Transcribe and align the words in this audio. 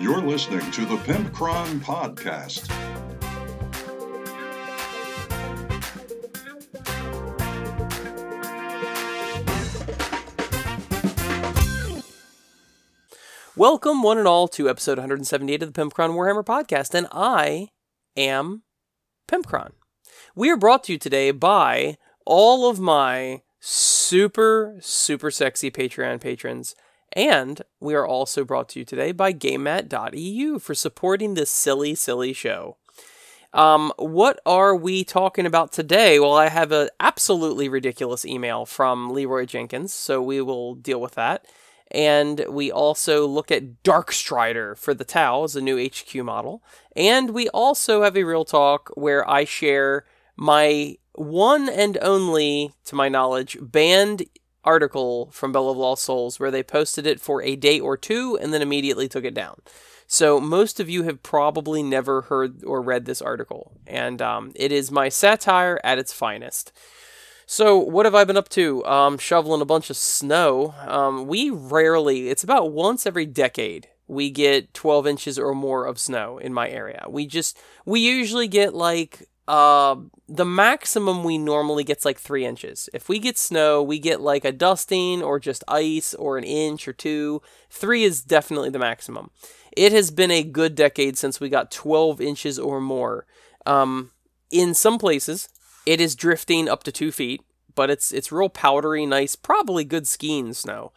You're 0.00 0.20
listening 0.20 0.70
to 0.70 0.84
the 0.86 0.96
Pimp 0.98 1.32
Pimpcron 1.32 1.80
Podcast. 1.80 2.68
Welcome, 13.56 14.04
one 14.04 14.18
and 14.18 14.28
all, 14.28 14.46
to 14.46 14.70
episode 14.70 14.98
178 14.98 15.64
of 15.64 15.72
the 15.72 15.82
Pimpcron 15.82 16.10
Warhammer 16.10 16.44
podcast, 16.44 16.94
and 16.94 17.08
I 17.10 17.70
am 18.16 18.62
Pimpcron. 19.26 19.72
We 20.36 20.48
are 20.50 20.56
brought 20.56 20.84
to 20.84 20.92
you 20.92 20.98
today 20.98 21.32
by 21.32 21.96
all 22.24 22.70
of 22.70 22.78
my 22.78 23.42
super, 23.58 24.76
super 24.78 25.32
sexy 25.32 25.72
Patreon 25.72 26.20
patrons, 26.20 26.76
and 27.12 27.62
we 27.80 27.94
are 27.94 28.06
also 28.06 28.44
brought 28.44 28.68
to 28.70 28.80
you 28.80 28.84
today 28.84 29.12
by 29.12 29.32
GameMat.eu 29.32 30.58
for 30.58 30.74
supporting 30.74 31.34
this 31.34 31.50
silly, 31.50 31.94
silly 31.94 32.32
show. 32.32 32.76
Um, 33.52 33.92
what 33.96 34.40
are 34.44 34.76
we 34.76 35.04
talking 35.04 35.46
about 35.46 35.72
today? 35.72 36.20
Well, 36.20 36.34
I 36.34 36.48
have 36.48 36.70
an 36.70 36.90
absolutely 37.00 37.68
ridiculous 37.68 38.26
email 38.26 38.66
from 38.66 39.10
Leroy 39.10 39.46
Jenkins, 39.46 39.94
so 39.94 40.20
we 40.20 40.40
will 40.42 40.74
deal 40.74 41.00
with 41.00 41.14
that. 41.14 41.46
And 41.90 42.44
we 42.50 42.70
also 42.70 43.26
look 43.26 43.50
at 43.50 43.82
Darkstrider 43.82 44.76
for 44.76 44.92
the 44.92 45.06
Tau 45.06 45.44
as 45.44 45.56
a 45.56 45.62
new 45.62 45.82
HQ 45.82 46.14
model. 46.16 46.62
And 46.94 47.30
we 47.30 47.48
also 47.48 48.02
have 48.02 48.16
a 48.16 48.24
real 48.24 48.44
talk 48.44 48.90
where 48.94 49.28
I 49.28 49.44
share 49.44 50.04
my 50.36 50.96
one 51.14 51.68
and 51.68 51.96
only, 52.02 52.72
to 52.84 52.94
my 52.94 53.08
knowledge, 53.08 53.56
banned 53.60 54.24
article 54.68 55.30
from 55.32 55.50
Bell 55.50 55.70
of 55.70 55.78
Lost 55.78 56.04
Souls 56.04 56.38
where 56.38 56.50
they 56.50 56.62
posted 56.62 57.06
it 57.06 57.22
for 57.22 57.42
a 57.42 57.56
day 57.56 57.80
or 57.80 57.96
two 57.96 58.38
and 58.38 58.52
then 58.52 58.60
immediately 58.60 59.08
took 59.08 59.24
it 59.24 59.32
down. 59.32 59.62
So 60.06 60.38
most 60.40 60.78
of 60.78 60.90
you 60.90 61.04
have 61.04 61.22
probably 61.22 61.82
never 61.82 62.22
heard 62.22 62.62
or 62.64 62.82
read 62.82 63.06
this 63.06 63.22
article, 63.22 63.72
and 63.86 64.20
um, 64.20 64.52
it 64.54 64.72
is 64.72 64.90
my 64.90 65.08
satire 65.08 65.80
at 65.82 65.98
its 65.98 66.12
finest. 66.12 66.72
So, 67.50 67.78
what 67.78 68.04
have 68.04 68.14
I 68.14 68.24
been 68.24 68.36
up 68.36 68.50
to? 68.50 68.84
Um, 68.84 69.16
shoveling 69.16 69.62
a 69.62 69.66
bunch 69.66 69.88
of 69.88 69.96
snow. 69.96 70.74
Um, 70.86 71.26
we 71.26 71.48
rarely, 71.48 72.28
it's 72.28 72.44
about 72.44 72.72
once 72.72 73.06
every 73.06 73.24
decade, 73.24 73.88
we 74.06 74.28
get 74.30 74.74
12 74.74 75.06
inches 75.06 75.38
or 75.38 75.54
more 75.54 75.86
of 75.86 75.98
snow 75.98 76.36
in 76.36 76.52
my 76.52 76.68
area. 76.68 77.06
We 77.08 77.26
just, 77.26 77.58
we 77.86 78.00
usually 78.00 78.48
get 78.48 78.74
like, 78.74 79.28
uh, 79.48 79.96
the 80.28 80.44
maximum 80.44 81.24
we 81.24 81.38
normally 81.38 81.82
gets 81.82 82.04
like 82.04 82.18
three 82.18 82.44
inches. 82.44 82.90
If 82.92 83.08
we 83.08 83.18
get 83.18 83.38
snow, 83.38 83.82
we 83.82 83.98
get 83.98 84.20
like 84.20 84.44
a 84.44 84.52
dusting 84.52 85.22
or 85.22 85.40
just 85.40 85.64
ice 85.66 86.12
or 86.12 86.36
an 86.36 86.44
inch 86.44 86.86
or 86.86 86.92
two. 86.92 87.40
Three 87.70 88.04
is 88.04 88.22
definitely 88.22 88.68
the 88.68 88.78
maximum. 88.78 89.30
It 89.74 89.90
has 89.92 90.10
been 90.10 90.30
a 90.30 90.42
good 90.42 90.74
decade 90.74 91.16
since 91.16 91.40
we 91.40 91.48
got 91.48 91.70
12 91.70 92.20
inches 92.20 92.58
or 92.58 92.78
more. 92.78 93.24
Um, 93.64 94.10
in 94.50 94.74
some 94.74 94.98
places, 94.98 95.48
it 95.86 95.98
is 95.98 96.14
drifting 96.14 96.68
up 96.68 96.84
to 96.84 96.92
two 96.92 97.10
feet, 97.10 97.40
but 97.74 97.88
it's 97.88 98.12
it's 98.12 98.30
real 98.30 98.50
powdery, 98.50 99.06
nice, 99.06 99.34
probably 99.34 99.82
good 99.82 100.06
skiing 100.06 100.52
snow. 100.52 100.92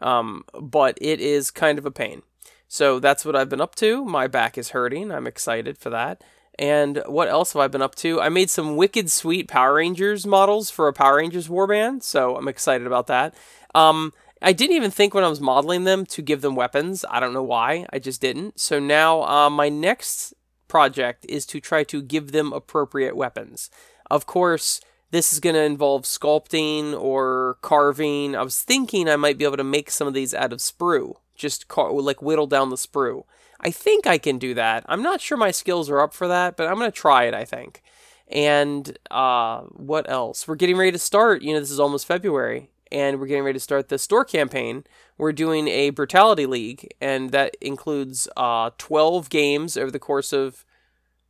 Um, 0.00 0.44
but 0.60 0.98
it 1.00 1.20
is 1.20 1.52
kind 1.52 1.78
of 1.78 1.86
a 1.86 1.92
pain. 1.92 2.22
So 2.66 2.98
that's 2.98 3.24
what 3.24 3.36
I've 3.36 3.48
been 3.48 3.60
up 3.60 3.76
to. 3.76 4.04
My 4.04 4.26
back 4.26 4.58
is 4.58 4.70
hurting. 4.70 5.12
I'm 5.12 5.28
excited 5.28 5.78
for 5.78 5.90
that. 5.90 6.24
And 6.58 7.02
what 7.06 7.28
else 7.28 7.54
have 7.54 7.62
I 7.62 7.68
been 7.68 7.82
up 7.82 7.94
to? 7.96 8.20
I 8.20 8.28
made 8.28 8.50
some 8.50 8.76
wicked 8.76 9.10
sweet 9.10 9.48
Power 9.48 9.74
Rangers 9.74 10.26
models 10.26 10.70
for 10.70 10.86
a 10.86 10.92
Power 10.92 11.16
Rangers 11.16 11.48
warband, 11.48 12.02
so 12.02 12.36
I'm 12.36 12.48
excited 12.48 12.86
about 12.86 13.06
that. 13.06 13.34
Um, 13.74 14.12
I 14.42 14.52
didn't 14.52 14.76
even 14.76 14.90
think 14.90 15.14
when 15.14 15.24
I 15.24 15.28
was 15.28 15.40
modeling 15.40 15.84
them 15.84 16.04
to 16.06 16.20
give 16.20 16.42
them 16.42 16.56
weapons. 16.56 17.04
I 17.08 17.20
don't 17.20 17.32
know 17.32 17.42
why. 17.42 17.86
I 17.92 17.98
just 17.98 18.20
didn't. 18.20 18.58
So 18.58 18.78
now 18.78 19.22
uh, 19.22 19.48
my 19.48 19.68
next 19.68 20.34
project 20.68 21.24
is 21.28 21.46
to 21.46 21.60
try 21.60 21.84
to 21.84 22.02
give 22.02 22.32
them 22.32 22.52
appropriate 22.52 23.16
weapons. 23.16 23.70
Of 24.10 24.26
course, 24.26 24.80
this 25.12 25.32
is 25.32 25.40
going 25.40 25.54
to 25.54 25.62
involve 25.62 26.02
sculpting 26.02 26.98
or 26.98 27.58
carving. 27.62 28.34
I 28.34 28.42
was 28.42 28.62
thinking 28.62 29.08
I 29.08 29.16
might 29.16 29.38
be 29.38 29.44
able 29.44 29.58
to 29.58 29.64
make 29.64 29.90
some 29.90 30.08
of 30.08 30.14
these 30.14 30.34
out 30.34 30.52
of 30.52 30.58
sprue, 30.58 31.16
just 31.36 31.68
car- 31.68 31.92
like 31.92 32.20
whittle 32.20 32.46
down 32.46 32.70
the 32.70 32.76
sprue. 32.76 33.24
I 33.62 33.70
think 33.70 34.06
I 34.06 34.18
can 34.18 34.38
do 34.38 34.54
that. 34.54 34.84
I'm 34.86 35.02
not 35.02 35.20
sure 35.20 35.38
my 35.38 35.50
skills 35.50 35.88
are 35.88 36.00
up 36.00 36.12
for 36.14 36.26
that, 36.28 36.56
but 36.56 36.66
I'm 36.66 36.78
going 36.78 36.90
to 36.90 36.96
try 36.96 37.24
it, 37.24 37.34
I 37.34 37.44
think. 37.44 37.82
And 38.28 38.98
uh, 39.10 39.60
what 39.60 40.08
else? 40.10 40.48
We're 40.48 40.56
getting 40.56 40.76
ready 40.76 40.92
to 40.92 40.98
start. 40.98 41.42
You 41.42 41.54
know, 41.54 41.60
this 41.60 41.70
is 41.70 41.80
almost 41.80 42.06
February, 42.06 42.70
and 42.90 43.20
we're 43.20 43.26
getting 43.26 43.44
ready 43.44 43.58
to 43.58 43.62
start 43.62 43.88
the 43.88 43.98
store 43.98 44.24
campaign. 44.24 44.84
We're 45.18 45.32
doing 45.32 45.68
a 45.68 45.90
Brutality 45.90 46.46
League, 46.46 46.88
and 47.00 47.30
that 47.30 47.56
includes 47.60 48.28
uh, 48.36 48.70
12 48.78 49.28
games 49.28 49.76
over 49.76 49.90
the 49.90 49.98
course 49.98 50.32
of 50.32 50.64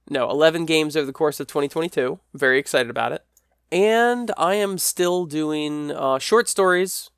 no, 0.08 0.28
11 0.30 0.66
games 0.66 0.96
over 0.96 1.06
the 1.06 1.12
course 1.12 1.38
of 1.40 1.46
2022. 1.46 2.18
Very 2.34 2.58
excited 2.58 2.90
about 2.90 3.12
it. 3.12 3.24
And 3.70 4.30
I 4.36 4.54
am 4.54 4.78
still 4.78 5.26
doing 5.26 5.90
uh, 5.90 6.18
short 6.18 6.48
stories 6.48 7.10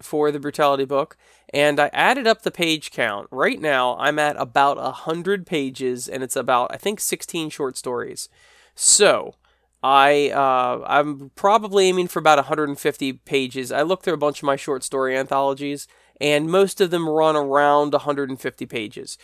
for 0.00 0.32
the 0.32 0.40
Brutality 0.40 0.84
book. 0.84 1.16
And 1.52 1.80
I 1.80 1.90
added 1.92 2.26
up 2.26 2.42
the 2.42 2.50
page 2.50 2.90
count. 2.90 3.26
Right 3.30 3.60
now, 3.60 3.96
I'm 3.98 4.18
at 4.18 4.36
about 4.38 4.76
100 4.76 5.46
pages, 5.46 6.08
and 6.08 6.22
it's 6.22 6.36
about, 6.36 6.72
I 6.72 6.76
think, 6.76 7.00
16 7.00 7.50
short 7.50 7.76
stories. 7.76 8.28
So, 8.74 9.34
I 9.82 10.30
uh, 10.30 10.84
I'm 10.86 11.30
probably 11.34 11.88
aiming 11.88 12.08
for 12.08 12.18
about 12.18 12.38
150 12.38 13.12
pages. 13.14 13.72
I 13.72 13.82
looked 13.82 14.04
through 14.04 14.14
a 14.14 14.18
bunch 14.18 14.40
of 14.40 14.46
my 14.46 14.56
short 14.56 14.84
story 14.84 15.16
anthologies, 15.16 15.88
and 16.20 16.50
most 16.50 16.80
of 16.80 16.90
them 16.90 17.08
run 17.08 17.34
around 17.34 17.92
150 17.92 18.66
pages. 18.66 19.16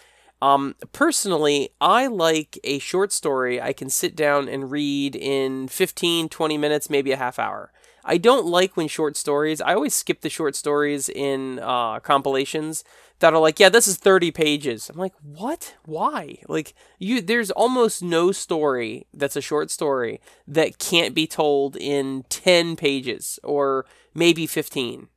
Um, 0.43 0.75
personally, 0.93 1.71
I 1.81 2.07
like 2.09 2.59
a 2.63 2.79
short 2.79 3.13
story 3.13 3.61
I 3.61 3.73
can 3.73 3.89
sit 3.89 4.15
down 4.15 4.49
and 4.49 4.71
read 4.71 5.17
in 5.17 5.69
15, 5.69 6.29
20 6.29 6.59
minutes, 6.59 6.91
maybe 6.91 7.13
a 7.13 7.17
half 7.17 7.39
hour. 7.39 7.73
I 8.05 8.19
don't 8.19 8.47
like 8.47 8.77
when 8.77 8.87
short 8.87 9.17
stories, 9.17 9.61
I 9.61 9.75
always 9.75 9.93
skip 9.93 10.21
the 10.21 10.31
short 10.31 10.55
stories 10.55 11.09
in 11.09 11.59
uh, 11.59 11.99
compilations 12.01 12.85
that 13.19 13.35
are 13.35 13.41
like, 13.41 13.59
yeah, 13.59 13.69
this 13.69 13.89
is 13.89 13.97
30 13.97 14.31
pages. 14.31 14.89
I'm 14.89 14.99
like, 14.99 15.15
what? 15.23 15.75
Why? 15.87 16.39
Like, 16.47 16.75
you, 17.01 17.21
there's 17.21 17.51
almost 17.51 18.03
no 18.03 18.31
story 18.31 19.09
that's 19.13 19.35
a 19.35 19.41
short 19.41 19.73
story 19.73 20.21
that 20.47 20.79
can't 20.79 21.17
be 21.17 21.27
told 21.27 21.77
in 21.77 22.25
10 22.29 22.77
pages 22.77 23.41
or 23.43 23.87
maybe 24.15 24.47
15 24.47 25.09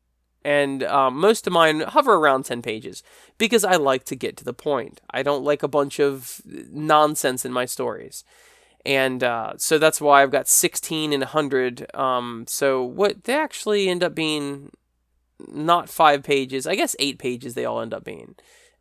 and 0.43 0.83
um, 0.83 1.17
most 1.17 1.47
of 1.47 1.53
mine 1.53 1.81
hover 1.81 2.15
around 2.15 2.45
10 2.45 2.61
pages 2.61 3.03
because 3.37 3.63
I 3.63 3.75
like 3.75 4.05
to 4.05 4.15
get 4.15 4.37
to 4.37 4.43
the 4.43 4.53
point. 4.53 5.01
I 5.09 5.23
don't 5.23 5.43
like 5.43 5.63
a 5.63 5.67
bunch 5.67 5.99
of 5.99 6.41
nonsense 6.45 7.45
in 7.45 7.51
my 7.51 7.65
stories. 7.65 8.23
And 8.85 9.23
uh, 9.23 9.53
so 9.57 9.77
that's 9.77 9.99
why 9.99 10.23
I've 10.23 10.31
got 10.31 10.47
16 10.47 11.11
and 11.11 11.21
100. 11.21 11.93
Um, 11.93 12.45
so 12.47 12.83
what 12.83 13.25
they 13.25 13.35
actually 13.35 13.89
end 13.89 14.03
up 14.03 14.15
being 14.15 14.71
not 15.47 15.89
five 15.89 16.23
pages, 16.23 16.65
I 16.65 16.75
guess 16.75 16.95
eight 16.99 17.19
pages 17.19 17.53
they 17.53 17.65
all 17.65 17.81
end 17.81 17.93
up 17.93 18.03
being. 18.03 18.35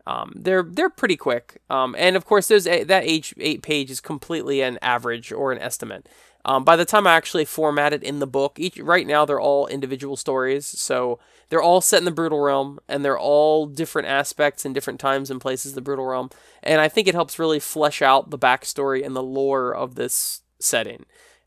Um, 0.07 0.33
they're 0.35 0.63
they're 0.63 0.89
pretty 0.89 1.19
quick, 1.19 1.61
um, 1.69 1.95
and 1.99 2.17
of 2.17 2.25
course, 2.25 2.51
a, 2.51 2.83
that 2.85 3.05
age 3.05 3.35
eight 3.37 3.61
page 3.61 3.91
is 3.91 4.01
completely 4.01 4.63
an 4.63 4.79
average 4.81 5.33
or 5.33 5.53
an 5.53 5.59
estimate. 5.59 6.09
Um, 6.45 6.65
by 6.65 6.77
the 6.77 6.85
time 6.85 7.07
I 7.07 7.15
actually 7.15 7.45
format 7.45 7.93
it 7.93 8.03
in 8.03 8.21
the 8.21 8.27
book, 8.27 8.59
each 8.59 8.79
right 8.79 9.07
now 9.07 9.25
they're 9.25 9.41
all 9.41 9.67
individual 9.67 10.17
stories, 10.17 10.67
so 10.67 11.19
they're 11.49 11.63
all 11.63 11.81
set 11.81 11.99
in 11.99 12.05
the 12.05 12.11
brutal 12.11 12.41
realm, 12.41 12.79
and 12.89 13.05
they're 13.05 13.19
all 13.19 13.67
different 13.67 14.09
aspects 14.09 14.65
and 14.65 14.75
different 14.75 15.01
times 15.01 15.31
and 15.31 15.41
places 15.41 15.75
the 15.75 15.81
brutal 15.81 16.07
realm. 16.07 16.31
And 16.63 16.81
I 16.81 16.89
think 16.89 17.09
it 17.09 17.15
helps 17.15 17.39
really 17.39 17.61
flesh 17.61 18.03
out 18.03 18.31
the 18.31 18.39
backstory 18.39 19.05
and 19.05 19.17
the 19.17 19.23
lore 19.23 19.75
of 19.75 19.95
this 19.95 20.43
setting, 20.59 21.05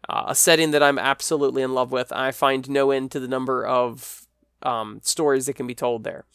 uh, 0.09 0.25
a 0.27 0.35
setting 0.35 0.71
that 0.71 0.83
I'm 0.83 0.99
absolutely 0.99 1.61
in 1.61 1.73
love 1.73 1.91
with. 1.91 2.11
I 2.11 2.31
find 2.31 2.69
no 2.69 2.91
end 2.91 3.11
to 3.11 3.19
the 3.19 3.27
number 3.27 3.65
of 3.65 4.27
um, 4.61 4.99
stories 5.03 5.45
that 5.45 5.55
can 5.55 5.67
be 5.67 5.75
told 5.75 6.03
there. 6.03 6.25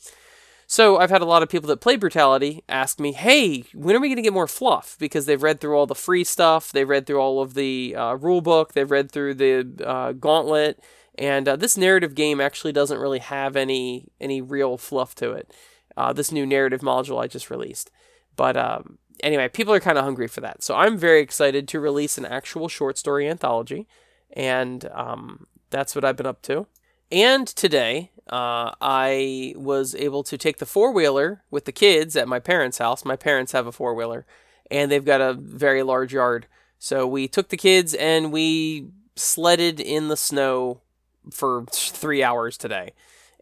So 0.66 0.98
I've 0.98 1.10
had 1.10 1.22
a 1.22 1.26
lot 1.26 1.42
of 1.42 1.48
people 1.48 1.68
that 1.68 1.80
play 1.80 1.96
Brutality 1.96 2.64
ask 2.68 2.98
me, 2.98 3.12
"Hey, 3.12 3.64
when 3.72 3.94
are 3.94 4.00
we 4.00 4.08
going 4.08 4.16
to 4.16 4.22
get 4.22 4.32
more 4.32 4.48
fluff?" 4.48 4.96
Because 4.98 5.26
they've 5.26 5.42
read 5.42 5.60
through 5.60 5.76
all 5.76 5.86
the 5.86 5.94
free 5.94 6.24
stuff, 6.24 6.72
they've 6.72 6.88
read 6.88 7.06
through 7.06 7.20
all 7.20 7.40
of 7.40 7.54
the 7.54 7.94
uh, 7.96 8.14
rule 8.14 8.40
book, 8.40 8.72
they've 8.72 8.90
read 8.90 9.10
through 9.12 9.34
the 9.34 9.84
uh, 9.84 10.12
Gauntlet, 10.12 10.82
and 11.16 11.48
uh, 11.48 11.56
this 11.56 11.76
narrative 11.76 12.14
game 12.14 12.40
actually 12.40 12.72
doesn't 12.72 12.98
really 12.98 13.20
have 13.20 13.54
any 13.56 14.06
any 14.20 14.40
real 14.40 14.76
fluff 14.76 15.14
to 15.16 15.32
it. 15.32 15.52
Uh, 15.96 16.12
this 16.12 16.32
new 16.32 16.44
narrative 16.44 16.80
module 16.80 17.22
I 17.22 17.26
just 17.28 17.48
released, 17.48 17.90
but 18.34 18.56
um, 18.56 18.98
anyway, 19.22 19.48
people 19.48 19.72
are 19.72 19.80
kind 19.80 19.98
of 19.98 20.04
hungry 20.04 20.26
for 20.28 20.40
that. 20.40 20.62
So 20.62 20.74
I'm 20.74 20.98
very 20.98 21.20
excited 21.20 21.68
to 21.68 21.80
release 21.80 22.18
an 22.18 22.26
actual 22.26 22.68
short 22.68 22.98
story 22.98 23.28
anthology, 23.28 23.86
and 24.32 24.88
um, 24.92 25.46
that's 25.70 25.94
what 25.94 26.04
I've 26.04 26.16
been 26.16 26.26
up 26.26 26.42
to. 26.42 26.66
And 27.12 27.46
today, 27.46 28.10
uh, 28.28 28.72
I 28.80 29.54
was 29.56 29.94
able 29.94 30.22
to 30.24 30.36
take 30.36 30.58
the 30.58 30.66
four 30.66 30.92
wheeler 30.92 31.42
with 31.50 31.64
the 31.64 31.72
kids 31.72 32.16
at 32.16 32.28
my 32.28 32.38
parents' 32.40 32.78
house. 32.78 33.04
My 33.04 33.16
parents 33.16 33.52
have 33.52 33.66
a 33.66 33.72
four 33.72 33.94
wheeler, 33.94 34.26
and 34.70 34.90
they've 34.90 35.04
got 35.04 35.20
a 35.20 35.34
very 35.34 35.82
large 35.82 36.12
yard. 36.12 36.46
So 36.78 37.06
we 37.06 37.28
took 37.28 37.48
the 37.48 37.56
kids 37.56 37.94
and 37.94 38.32
we 38.32 38.88
sledded 39.14 39.80
in 39.80 40.08
the 40.08 40.16
snow 40.16 40.80
for 41.30 41.64
three 41.72 42.22
hours 42.22 42.56
today. 42.58 42.92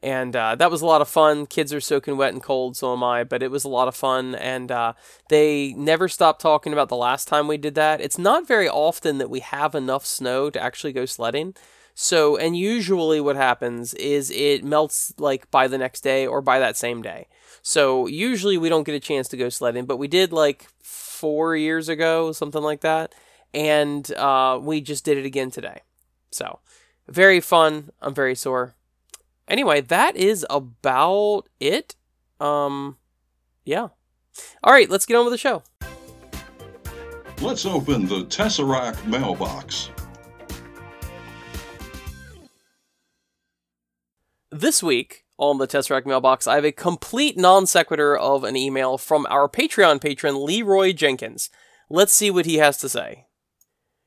And 0.03 0.37
uh, 0.37 0.55
that 0.57 0.71
was 0.71 0.83
a 0.83 0.87
lot 0.87 1.01
of 1.01 1.09
fun. 1.09 1.47
Kids 1.47 1.73
are 1.73 1.81
soaking 1.81 2.19
wet 2.19 2.35
and 2.35 2.43
cold, 2.43 2.77
so 2.77 2.93
am 2.93 3.03
I, 3.03 3.25
but 3.25 3.43
it 3.43 3.51
was 3.51 3.65
a 3.65 3.71
lot 3.71 3.89
of 3.89 3.97
fun. 3.97 4.35
And 4.35 4.71
uh, 4.71 4.93
they 5.31 5.73
never 5.73 6.09
stopped 6.09 6.43
talking 6.43 6.75
about 6.75 6.91
the 6.91 6.97
last 6.97 7.27
time 7.27 7.49
we 7.49 7.57
did 7.57 7.75
that. 7.77 8.03
It's 8.03 8.19
not 8.19 8.47
very 8.47 8.69
often 8.69 9.17
that 9.17 9.31
we 9.31 9.41
have 9.41 9.75
enough 9.75 10.05
snow 10.05 10.51
to 10.51 10.61
actually 10.61 10.93
go 10.93 11.07
sledding. 11.07 11.55
So, 11.95 12.37
and 12.37 12.57
usually 12.57 13.21
what 13.21 13.37
happens 13.37 13.95
is 13.95 14.31
it 14.31 14.65
melts 14.65 15.15
like 15.17 15.51
by 15.51 15.69
the 15.69 15.79
next 15.79 16.01
day 16.03 16.27
or 16.27 16.41
by 16.41 16.59
that 16.59 16.77
same 16.77 17.03
day. 17.03 17.29
So, 17.63 18.07
usually 18.07 18.59
we 18.59 18.69
don't 18.69 18.85
get 18.85 18.95
a 18.95 19.01
chance 19.01 19.29
to 19.29 19.37
go 19.37 19.49
sledding, 19.49 19.87
but 19.87 19.97
we 19.97 20.09
did 20.09 20.33
like 20.33 20.67
four 20.83 21.57
years 21.57 21.89
ago, 21.89 22.33
something 22.33 22.63
like 22.63 22.81
that. 22.81 23.15
And 23.53 24.13
uh, 24.15 24.59
we 24.61 24.81
just 24.81 25.05
did 25.05 25.19
it 25.19 25.25
again 25.25 25.51
today. 25.51 25.83
So, 26.33 26.59
very 27.07 27.41
fun. 27.41 27.91
I'm 28.03 28.15
very 28.15 28.35
sore 28.35 28.75
anyway, 29.49 29.81
that 29.81 30.17
is 30.17 30.47
about 30.51 31.45
it. 31.61 31.97
Um, 32.41 32.99
yeah. 33.65 33.89
All 34.63 34.73
right, 34.73 34.91
let's 34.91 35.07
get 35.07 35.17
on 35.17 35.25
with 35.25 35.33
the 35.33 35.39
show. 35.39 35.63
Let's 37.41 37.67
open 37.67 38.07
the 38.07 38.25
Tesseract 38.25 39.05
mailbox. 39.07 39.91
This 44.57 44.85
week 44.85 45.25
on 45.37 45.59
the 45.59 45.67
Tesseract 45.67 46.07
mailbox, 46.07 46.47
I 46.47 46.55
have 46.55 46.65
a 46.65 46.71
complete 46.71 47.37
non 47.37 47.67
sequitur 47.67 48.17
of 48.17 48.45
an 48.45 48.57
email 48.57 48.97
from 48.97 49.27
our 49.29 49.49
Patreon 49.49 50.01
patron, 50.01 50.47
Leroy 50.47 50.93
Jenkins. 50.93 51.51
Let's 51.91 52.13
see 52.13 52.31
what 52.31 52.47
he 52.47 52.59
has 52.59 52.79
to 52.79 52.89
say. 52.89 53.27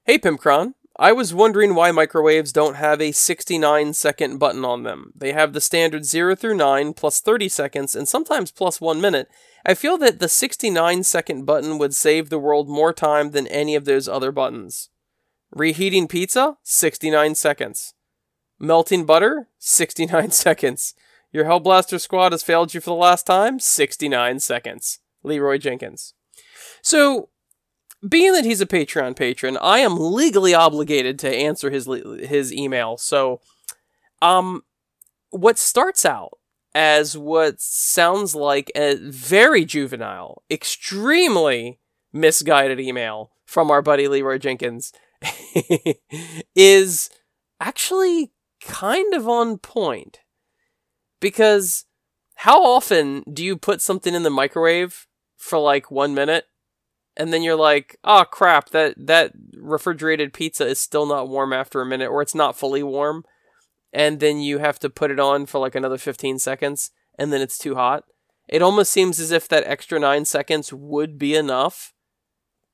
Hey, 0.06 0.18
Pimpcron. 0.18 0.76
I 0.98 1.12
was 1.12 1.34
wondering 1.34 1.76
why 1.76 1.92
microwaves 1.92 2.54
don't 2.54 2.78
have 2.78 3.02
a 3.02 3.12
69 3.12 3.92
second 3.92 4.38
button 4.38 4.64
on 4.64 4.84
them. 4.84 5.12
They 5.14 5.34
have 5.34 5.52
the 5.52 5.60
standard 5.60 6.06
0 6.06 6.38
through 6.38 6.56
9 6.56 6.94
plus 6.94 7.20
30 7.20 7.50
seconds 7.50 7.94
and 7.94 8.08
sometimes 8.08 8.50
plus 8.50 8.80
1 8.80 9.02
minute. 9.02 9.28
I 9.66 9.74
feel 9.74 9.98
that 9.98 10.20
the 10.20 10.30
69 10.30 11.04
second 11.04 11.46
button 11.46 11.78
would 11.78 11.94
save 11.94 12.30
the 12.30 12.40
world 12.40 12.70
more 12.70 12.94
time 12.94 13.32
than 13.32 13.48
any 13.48 13.76
of 13.76 13.84
those 13.84 14.08
other 14.08 14.32
buttons. 14.32 14.92
Reheating 15.52 16.08
pizza? 16.08 16.56
69 16.64 17.36
seconds. 17.36 17.96
Melting 18.59 19.06
butter? 19.06 19.48
69 19.59 20.31
seconds. 20.31 20.94
Your 21.31 21.45
Hellblaster 21.45 22.00
squad 22.00 22.31
has 22.31 22.44
failed 22.44 22.74
you 22.74 22.81
for 22.81 22.89
the 22.89 22.95
last 22.95 23.25
time? 23.25 23.59
69 23.59 24.39
seconds. 24.39 25.00
Leroy 25.24 25.57
Jenkins. 25.57 26.13
So, 26.81 27.30
being 28.07 28.33
that 28.33 28.45
he's 28.45 28.62
a 28.62 28.65
Patreon 28.65 29.15
patron, 29.15 29.57
I 29.62 29.80
am 29.80 29.98
legally 29.98 30.54
obligated 30.54 31.19
to 31.19 31.36
answer 31.36 31.69
his 31.69 31.88
his 32.21 32.54
email. 32.54 32.98
So, 32.98 33.42
um, 34.21 34.63
what 35.31 35.57
starts 35.57 36.06
out 36.06 36.38
as 36.74 37.18
what 37.18 37.60
sounds 37.60 38.36
like 38.36 38.71
a 38.75 38.95
very 38.95 39.65
juvenile, 39.65 40.44
extremely 40.50 41.80
misguided 42.13 42.80
email 42.80 43.31
from 43.45 43.71
our 43.71 43.81
buddy 43.81 44.07
Leroy 44.07 44.38
Jenkins 44.38 44.94
is 46.56 47.10
actually 47.60 48.31
kind 48.68 49.14
of 49.14 49.28
on 49.28 49.58
point. 49.58 50.19
Because 51.19 51.86
how 52.36 52.64
often 52.64 53.24
do 53.31 53.44
you 53.44 53.58
put 53.58 53.81
something 53.81 54.14
in 54.14 54.24
the 54.24 54.30
microwave 54.30 55.08
for 55.36 55.58
like 55.58 55.90
one 55.90 56.14
minute 56.14 56.46
and 57.18 57.34
then 57.34 57.42
you're 57.42 57.56
like, 57.56 57.98
oh 58.04 58.24
crap, 58.30 58.69
that 58.69 58.94
that 58.98 59.34
refrigerated 59.56 60.34
pizza 60.34 60.66
is 60.66 60.80
still 60.80 61.08
not 61.08 61.28
warm 61.28 61.52
after 61.52 61.81
a 61.81 61.86
minute, 61.86 62.10
or 62.10 62.22
it's 62.22 62.36
not 62.36 62.56
fully 62.56 62.84
warm, 62.84 63.25
and 63.92 64.19
then 64.19 64.40
you 64.40 64.60
have 64.60 64.78
to 64.80 64.90
put 64.90 65.10
it 65.10 65.20
on 65.20 65.48
for 65.48 65.58
like 65.58 65.74
another 65.74 65.98
15 65.98 66.38
seconds, 66.38 66.92
and 67.18 67.34
then 67.34 67.42
it's 67.42 67.58
too 67.58 67.74
hot. 67.74 68.04
It 68.48 68.62
almost 68.62 68.92
seems 68.92 69.20
as 69.20 69.31
if 69.31 69.48
that 69.50 69.66
extra 69.66 70.00
nine 70.00 70.25
seconds 70.25 70.72
would 70.72 71.18
be 71.18 71.36
enough, 71.36 71.92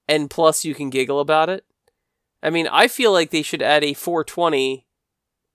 and 0.10 0.30
plus 0.30 0.66
you 0.66 0.76
can 0.76 0.90
giggle 0.90 1.22
about 1.22 1.50
it. 1.50 1.64
I 2.44 2.50
mean, 2.50 2.68
I 2.68 2.90
feel 2.90 3.14
like 3.14 3.32
they 3.32 3.42
should 3.42 3.62
add 3.62 3.86
a 3.86 3.94
420 3.94 4.86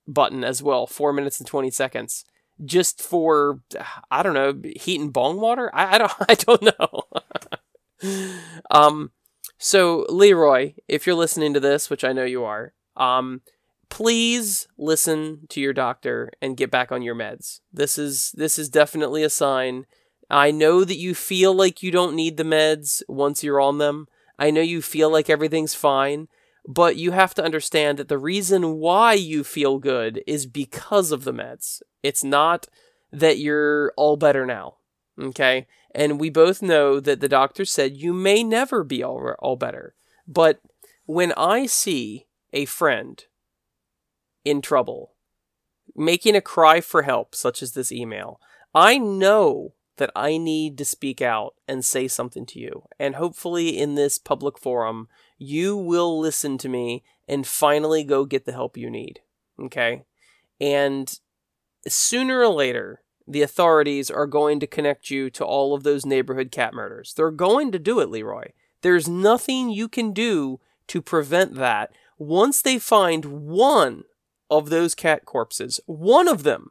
button 0.08 0.42
as 0.42 0.62
well, 0.62 0.86
four 0.86 1.12
minutes 1.12 1.38
and 1.38 1.46
20 1.46 1.70
seconds, 1.70 2.24
just 2.64 3.00
for 3.00 3.60
I 4.10 4.22
don't 4.22 4.34
know, 4.34 4.60
heat 4.76 5.00
and 5.00 5.12
bong 5.12 5.40
water. 5.40 5.70
I, 5.72 5.94
I 5.94 5.98
don't 5.98 6.12
I 6.28 6.34
don't 6.34 6.62
know. 8.02 8.32
um, 8.70 9.12
so 9.58 10.06
Leroy, 10.08 10.74
if 10.88 11.06
you're 11.06 11.16
listening 11.16 11.54
to 11.54 11.60
this, 11.60 11.90
which 11.90 12.04
I 12.04 12.12
know 12.12 12.24
you 12.24 12.44
are, 12.44 12.72
um, 12.96 13.42
please 13.90 14.66
listen 14.76 15.46
to 15.50 15.60
your 15.60 15.72
doctor 15.72 16.30
and 16.40 16.56
get 16.56 16.70
back 16.70 16.90
on 16.90 17.02
your 17.02 17.14
meds. 17.14 17.60
This 17.72 17.98
is 17.98 18.32
this 18.32 18.58
is 18.58 18.68
definitely 18.68 19.22
a 19.22 19.30
sign. 19.30 19.86
I 20.30 20.50
know 20.50 20.84
that 20.84 20.98
you 20.98 21.14
feel 21.14 21.54
like 21.54 21.82
you 21.82 21.90
don't 21.90 22.14
need 22.14 22.36
the 22.36 22.44
meds 22.44 23.02
once 23.08 23.42
you're 23.42 23.60
on 23.60 23.78
them. 23.78 24.08
I 24.38 24.50
know 24.50 24.60
you 24.60 24.82
feel 24.82 25.10
like 25.10 25.30
everything's 25.30 25.74
fine, 25.74 26.28
but 26.68 26.96
you 26.96 27.12
have 27.12 27.32
to 27.32 27.42
understand 27.42 27.98
that 27.98 28.08
the 28.08 28.18
reason 28.18 28.76
why 28.76 29.14
you 29.14 29.42
feel 29.42 29.78
good 29.78 30.22
is 30.26 30.44
because 30.44 31.10
of 31.10 31.24
the 31.24 31.32
meds. 31.32 31.80
It's 32.02 32.22
not 32.22 32.68
that 33.10 33.38
you're 33.38 33.90
all 33.96 34.18
better 34.18 34.44
now. 34.44 34.74
Okay? 35.18 35.66
And 35.94 36.20
we 36.20 36.28
both 36.28 36.60
know 36.60 37.00
that 37.00 37.20
the 37.20 37.28
doctor 37.28 37.64
said 37.64 37.96
you 37.96 38.12
may 38.12 38.44
never 38.44 38.84
be 38.84 39.02
all, 39.02 39.34
all 39.38 39.56
better. 39.56 39.94
But 40.26 40.60
when 41.06 41.32
I 41.38 41.64
see 41.64 42.26
a 42.52 42.66
friend 42.66 43.24
in 44.44 44.60
trouble, 44.60 45.14
making 45.96 46.36
a 46.36 46.42
cry 46.42 46.82
for 46.82 47.02
help, 47.02 47.34
such 47.34 47.62
as 47.62 47.72
this 47.72 47.90
email, 47.90 48.42
I 48.74 48.98
know 48.98 49.72
that 49.96 50.10
I 50.14 50.36
need 50.36 50.76
to 50.78 50.84
speak 50.84 51.22
out 51.22 51.54
and 51.66 51.82
say 51.82 52.08
something 52.08 52.44
to 52.44 52.60
you. 52.60 52.84
And 52.98 53.14
hopefully, 53.14 53.78
in 53.78 53.94
this 53.94 54.18
public 54.18 54.58
forum, 54.58 55.08
you 55.38 55.76
will 55.76 56.18
listen 56.18 56.58
to 56.58 56.68
me 56.68 57.04
and 57.26 57.46
finally 57.46 58.04
go 58.04 58.24
get 58.24 58.44
the 58.44 58.52
help 58.52 58.76
you 58.76 58.90
need. 58.90 59.20
Okay? 59.60 60.02
And 60.60 61.18
sooner 61.86 62.40
or 62.40 62.48
later, 62.48 63.02
the 63.26 63.42
authorities 63.42 64.10
are 64.10 64.26
going 64.26 64.58
to 64.60 64.66
connect 64.66 65.10
you 65.10 65.30
to 65.30 65.44
all 65.44 65.74
of 65.74 65.82
those 65.82 66.06
neighborhood 66.06 66.50
cat 66.50 66.74
murders. 66.74 67.14
They're 67.14 67.30
going 67.30 67.72
to 67.72 67.78
do 67.78 68.00
it, 68.00 68.10
Leroy. 68.10 68.52
There's 68.82 69.08
nothing 69.08 69.70
you 69.70 69.88
can 69.88 70.12
do 70.12 70.60
to 70.88 71.02
prevent 71.02 71.54
that. 71.56 71.90
Once 72.16 72.62
they 72.62 72.78
find 72.78 73.24
one 73.24 74.04
of 74.50 74.70
those 74.70 74.94
cat 74.94 75.24
corpses, 75.24 75.80
one 75.86 76.26
of 76.26 76.42
them, 76.42 76.70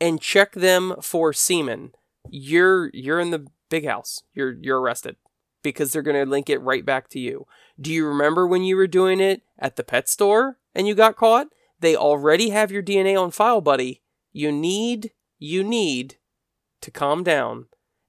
and 0.00 0.20
check 0.20 0.52
them 0.52 0.94
for 1.00 1.32
semen, 1.32 1.92
you're 2.28 2.90
you're 2.92 3.20
in 3.20 3.30
the 3.30 3.46
big 3.70 3.86
house. 3.86 4.22
You're 4.34 4.56
you're 4.60 4.80
arrested 4.80 5.16
because 5.62 5.92
they're 5.92 6.02
going 6.02 6.22
to 6.22 6.28
link 6.28 6.50
it 6.50 6.58
right 6.58 6.84
back 6.84 7.08
to 7.10 7.20
you. 7.20 7.46
Do 7.82 7.92
you 7.92 8.06
remember 8.06 8.46
when 8.46 8.62
you 8.62 8.76
were 8.76 8.86
doing 8.86 9.20
it 9.20 9.42
at 9.58 9.74
the 9.74 9.82
pet 9.82 10.08
store 10.08 10.58
and 10.72 10.86
you 10.86 10.94
got 10.94 11.16
caught? 11.16 11.48
They 11.80 11.96
already 11.96 12.50
have 12.50 12.70
your 12.70 12.82
DNA 12.82 13.20
on 13.20 13.32
file, 13.32 13.60
buddy. 13.60 14.02
You 14.32 14.52
need 14.52 15.10
you 15.38 15.64
need 15.64 16.18
to 16.80 16.92
calm 16.92 17.24
down 17.24 17.66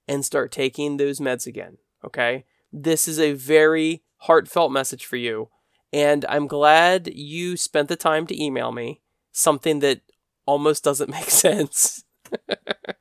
and 0.08 0.24
start 0.24 0.52
taking 0.52 0.98
those 0.98 1.20
meds 1.20 1.48
again. 1.48 1.78
Okay? 2.06 2.46
This 2.72 3.08
is 3.08 3.20
a 3.20 3.34
very 3.34 4.04
heartfelt 4.18 4.72
message 4.72 5.06
for 5.06 5.18
you. 5.18 5.50
And 5.92 6.24
I'm 6.30 6.46
glad 6.46 7.10
you 7.12 7.58
spent 7.58 7.90
the 7.90 7.96
time 7.96 8.28
to 8.28 8.44
email 8.44 8.72
me 8.72 9.02
something 9.32 9.80
that 9.80 10.02
almost 10.46 10.84
doesn't 10.84 11.10
make 11.10 11.32
sense. 11.32 12.04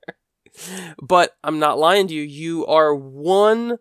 but 1.03 1.37
I'm 1.45 1.59
not 1.59 1.79
lying 1.79 2.09
to 2.09 2.15
you. 2.15 2.23
You 2.23 2.65
are 2.65 2.95
one 2.95 3.79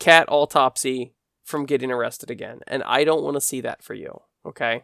cat 0.00 0.26
autopsy 0.28 1.13
from 1.44 1.66
getting 1.66 1.92
arrested 1.92 2.30
again. 2.30 2.60
And 2.66 2.82
I 2.84 3.04
don't 3.04 3.22
want 3.22 3.36
to 3.36 3.40
see 3.40 3.60
that 3.60 3.82
for 3.82 3.94
you. 3.94 4.22
Okay? 4.44 4.82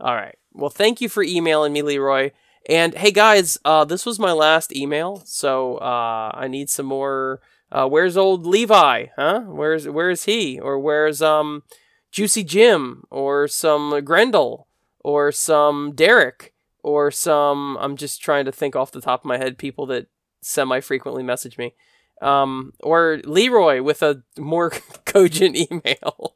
All 0.00 0.14
right. 0.14 0.36
Well, 0.52 0.70
thank 0.70 1.00
you 1.00 1.08
for 1.08 1.22
emailing 1.22 1.72
me, 1.72 1.82
Leroy. 1.82 2.30
And 2.68 2.94
hey 2.94 3.12
guys, 3.12 3.58
uh, 3.64 3.84
this 3.84 4.04
was 4.04 4.18
my 4.18 4.32
last 4.32 4.74
email, 4.74 5.22
so 5.24 5.76
uh, 5.76 6.32
I 6.34 6.48
need 6.48 6.68
some 6.68 6.86
more. 6.86 7.40
Uh, 7.70 7.86
where's 7.86 8.16
old 8.16 8.46
Levi? 8.46 9.06
Huh? 9.16 9.40
Where's 9.40 9.88
where's 9.88 10.24
he? 10.24 10.58
Or 10.58 10.78
where's 10.78 11.22
um 11.22 11.62
Juicy 12.10 12.44
Jim? 12.44 13.04
Or 13.10 13.48
some 13.48 14.04
Grendel? 14.04 14.66
Or 15.00 15.32
some 15.32 15.94
Derek? 15.94 16.52
Or 16.82 17.10
some? 17.10 17.78
I'm 17.80 17.96
just 17.96 18.20
trying 18.20 18.44
to 18.44 18.52
think 18.52 18.76
off 18.76 18.92
the 18.92 19.00
top 19.00 19.20
of 19.20 19.26
my 19.26 19.38
head. 19.38 19.56
People 19.56 19.86
that 19.86 20.08
semi 20.42 20.80
frequently 20.80 21.22
message 21.22 21.56
me. 21.56 21.74
Um, 22.20 22.72
or 22.80 23.20
Leroy 23.24 23.82
with 23.82 24.02
a 24.02 24.22
more 24.38 24.70
cogent 25.04 25.56
email. 25.56 26.34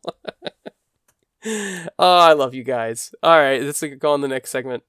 oh, 1.99 2.19
I 2.19 2.33
love 2.35 2.55
you 2.55 2.65
guys. 2.65 3.15
All 3.23 3.39
right, 3.39 3.63
let's 3.63 3.83
go 3.83 4.13
on 4.13 4.21
the 4.21 4.29
next 4.29 4.51
segment. 4.51 4.85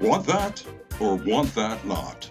Want 0.00 0.26
that 0.26 0.64
or 1.00 1.16
want 1.16 1.54
that 1.54 1.84
not? 1.84 2.30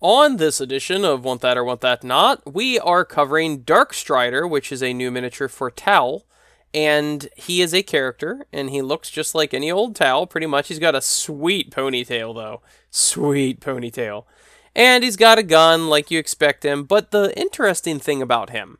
On 0.00 0.36
this 0.36 0.60
edition 0.60 1.04
of 1.04 1.24
Want 1.24 1.40
That 1.40 1.58
or 1.58 1.64
Want 1.64 1.80
That 1.80 2.04
Not, 2.04 2.54
we 2.54 2.78
are 2.78 3.04
covering 3.04 3.64
Darkstrider, 3.64 4.48
which 4.48 4.70
is 4.70 4.80
a 4.80 4.92
new 4.92 5.10
miniature 5.10 5.48
for 5.48 5.72
Tau. 5.72 6.22
And 6.74 7.28
he 7.34 7.62
is 7.62 7.72
a 7.72 7.82
character, 7.82 8.46
and 8.52 8.70
he 8.70 8.82
looks 8.82 9.10
just 9.10 9.34
like 9.34 9.54
any 9.54 9.70
old 9.70 9.96
Tau 9.96 10.26
pretty 10.26 10.46
much. 10.46 10.68
He's 10.68 10.78
got 10.78 10.94
a 10.94 11.00
sweet 11.00 11.70
ponytail, 11.70 12.34
though. 12.34 12.60
Sweet 12.90 13.60
ponytail. 13.60 14.24
And 14.74 15.02
he's 15.02 15.16
got 15.16 15.38
a 15.38 15.42
gun 15.42 15.88
like 15.88 16.10
you 16.10 16.18
expect 16.18 16.64
him, 16.64 16.84
but 16.84 17.10
the 17.10 17.36
interesting 17.38 17.98
thing 17.98 18.22
about 18.22 18.50
him 18.50 18.78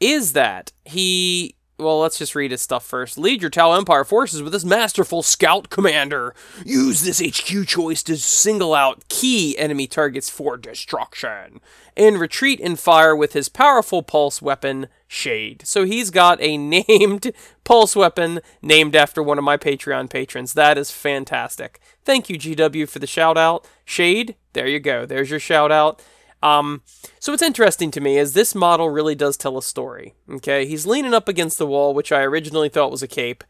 is 0.00 0.32
that 0.32 0.72
he 0.84 1.54
well, 1.76 1.98
let's 2.00 2.18
just 2.18 2.36
read 2.36 2.52
his 2.52 2.62
stuff 2.62 2.86
first. 2.86 3.18
Lead 3.18 3.42
your 3.42 3.50
Tau 3.50 3.72
Empire 3.72 4.04
forces 4.04 4.42
with 4.42 4.52
this 4.52 4.64
masterful 4.64 5.22
scout 5.22 5.70
commander. 5.70 6.34
Use 6.64 7.02
this 7.02 7.20
HQ 7.20 7.66
choice 7.66 8.02
to 8.04 8.16
single 8.16 8.74
out 8.74 9.08
key 9.08 9.58
enemy 9.58 9.88
targets 9.88 10.30
for 10.30 10.56
destruction. 10.56 11.60
And 11.96 12.20
retreat 12.20 12.60
and 12.60 12.78
fire 12.78 13.14
with 13.16 13.32
his 13.32 13.48
powerful 13.48 14.02
pulse 14.02 14.40
weapon, 14.40 14.86
Shade. 15.08 15.62
So 15.64 15.84
he's 15.84 16.10
got 16.10 16.40
a 16.40 16.56
named 16.88 17.32
pulse 17.64 17.96
weapon 17.96 18.40
named 18.62 18.94
after 18.94 19.22
one 19.22 19.38
of 19.38 19.44
my 19.44 19.56
Patreon 19.56 20.08
patrons. 20.08 20.54
That 20.54 20.78
is 20.78 20.92
fantastic. 20.92 21.80
Thank 22.04 22.28
you, 22.28 22.38
GW, 22.38 22.88
for 22.88 23.00
the 23.00 23.06
shout 23.06 23.36
out. 23.36 23.66
Shade, 23.84 24.36
there 24.52 24.68
you 24.68 24.78
go. 24.78 25.06
There's 25.06 25.30
your 25.30 25.40
shout 25.40 25.72
out. 25.72 26.00
Um, 26.44 26.82
so 27.18 27.32
what's 27.32 27.42
interesting 27.42 27.90
to 27.92 28.02
me 28.02 28.18
is 28.18 28.34
this 28.34 28.54
model 28.54 28.90
really 28.90 29.14
does 29.14 29.38
tell 29.38 29.56
a 29.56 29.62
story. 29.62 30.14
Okay, 30.30 30.66
he's 30.66 30.86
leaning 30.86 31.14
up 31.14 31.26
against 31.26 31.56
the 31.56 31.66
wall, 31.66 31.94
which 31.94 32.12
I 32.12 32.20
originally 32.20 32.68
thought 32.68 32.90
was 32.90 33.02
a 33.02 33.08
cape, 33.08 33.42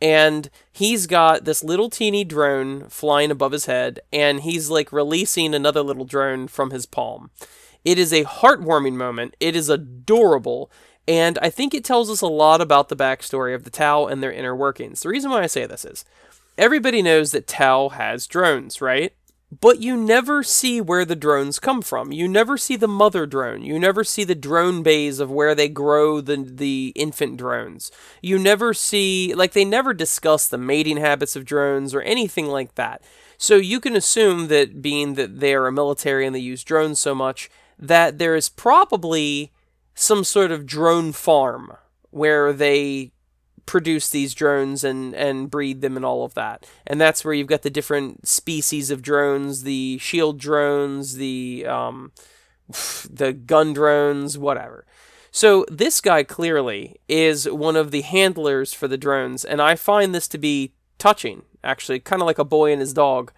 and 0.00 0.48
he's 0.72 1.06
got 1.06 1.44
this 1.44 1.62
little 1.62 1.90
teeny 1.90 2.24
drone 2.24 2.88
flying 2.88 3.30
above 3.30 3.52
his 3.52 3.66
head, 3.66 4.00
and 4.10 4.40
he's 4.40 4.70
like 4.70 4.92
releasing 4.92 5.54
another 5.54 5.82
little 5.82 6.06
drone 6.06 6.48
from 6.48 6.70
his 6.70 6.86
palm. 6.86 7.30
It 7.84 7.98
is 7.98 8.12
a 8.12 8.24
heartwarming 8.24 8.94
moment. 8.94 9.36
It 9.40 9.54
is 9.54 9.68
adorable. 9.68 10.70
And 11.06 11.38
I 11.40 11.48
think 11.48 11.72
it 11.72 11.84
tells 11.84 12.10
us 12.10 12.20
a 12.20 12.26
lot 12.26 12.60
about 12.60 12.88
the 12.88 12.96
backstory 12.96 13.54
of 13.54 13.64
the 13.64 13.70
Tau 13.70 14.06
and 14.06 14.22
their 14.22 14.32
inner 14.32 14.54
workings. 14.54 15.00
The 15.00 15.08
reason 15.08 15.30
why 15.30 15.42
I 15.42 15.46
say 15.46 15.64
this 15.64 15.84
is 15.84 16.04
everybody 16.58 17.00
knows 17.00 17.30
that 17.32 17.46
Tau 17.46 17.88
has 17.90 18.26
drones, 18.26 18.82
right? 18.82 19.14
But 19.50 19.80
you 19.80 19.96
never 19.96 20.42
see 20.42 20.80
where 20.80 21.04
the 21.04 21.16
drones 21.16 21.58
come 21.58 21.80
from. 21.80 22.12
You 22.12 22.28
never 22.28 22.58
see 22.58 22.76
the 22.76 22.88
mother 22.88 23.24
drone. 23.24 23.62
You 23.62 23.78
never 23.78 24.04
see 24.04 24.24
the 24.24 24.34
drone 24.34 24.82
bays 24.82 25.20
of 25.20 25.30
where 25.30 25.54
they 25.54 25.68
grow 25.68 26.20
the 26.20 26.36
the 26.36 26.92
infant 26.94 27.38
drones. 27.38 27.90
You 28.20 28.38
never 28.38 28.74
see 28.74 29.32
like 29.34 29.52
they 29.52 29.64
never 29.64 29.94
discuss 29.94 30.46
the 30.46 30.58
mating 30.58 30.98
habits 30.98 31.34
of 31.34 31.46
drones 31.46 31.94
or 31.94 32.02
anything 32.02 32.46
like 32.46 32.74
that. 32.74 33.02
So 33.38 33.56
you 33.56 33.80
can 33.80 33.96
assume 33.96 34.48
that 34.48 34.82
being 34.82 35.14
that 35.14 35.40
they 35.40 35.54
are 35.54 35.66
a 35.66 35.72
military 35.72 36.26
and 36.26 36.34
they 36.34 36.40
use 36.40 36.64
drones 36.64 36.98
so 36.98 37.14
much 37.14 37.48
that 37.78 38.18
there 38.18 38.34
is 38.34 38.48
probably 38.48 39.52
some 39.94 40.24
sort 40.24 40.50
of 40.50 40.66
drone 40.66 41.12
farm 41.12 41.72
where 42.10 42.52
they 42.52 43.12
produce 43.68 44.08
these 44.08 44.32
drones 44.32 44.82
and 44.82 45.14
and 45.14 45.50
breed 45.50 45.82
them 45.82 45.94
and 45.94 46.04
all 46.04 46.24
of 46.24 46.32
that. 46.32 46.66
And 46.86 46.98
that's 46.98 47.22
where 47.22 47.34
you've 47.34 47.46
got 47.46 47.60
the 47.60 47.70
different 47.70 48.26
species 48.26 48.90
of 48.90 49.02
drones, 49.02 49.62
the 49.62 49.98
shield 49.98 50.38
drones, 50.38 51.16
the 51.16 51.66
um, 51.68 52.12
the 53.10 53.34
gun 53.34 53.74
drones, 53.74 54.38
whatever. 54.38 54.86
So 55.30 55.66
this 55.70 56.00
guy 56.00 56.22
clearly 56.22 56.96
is 57.08 57.48
one 57.48 57.76
of 57.76 57.90
the 57.90 58.00
handlers 58.00 58.72
for 58.72 58.88
the 58.88 58.96
drones, 58.96 59.44
and 59.44 59.60
I 59.60 59.76
find 59.76 60.14
this 60.14 60.26
to 60.28 60.38
be 60.38 60.72
touching, 60.96 61.42
actually, 61.62 62.00
kind 62.00 62.22
of 62.22 62.26
like 62.26 62.38
a 62.38 62.44
boy 62.44 62.72
and 62.72 62.80
his 62.80 62.94
dog 62.94 63.30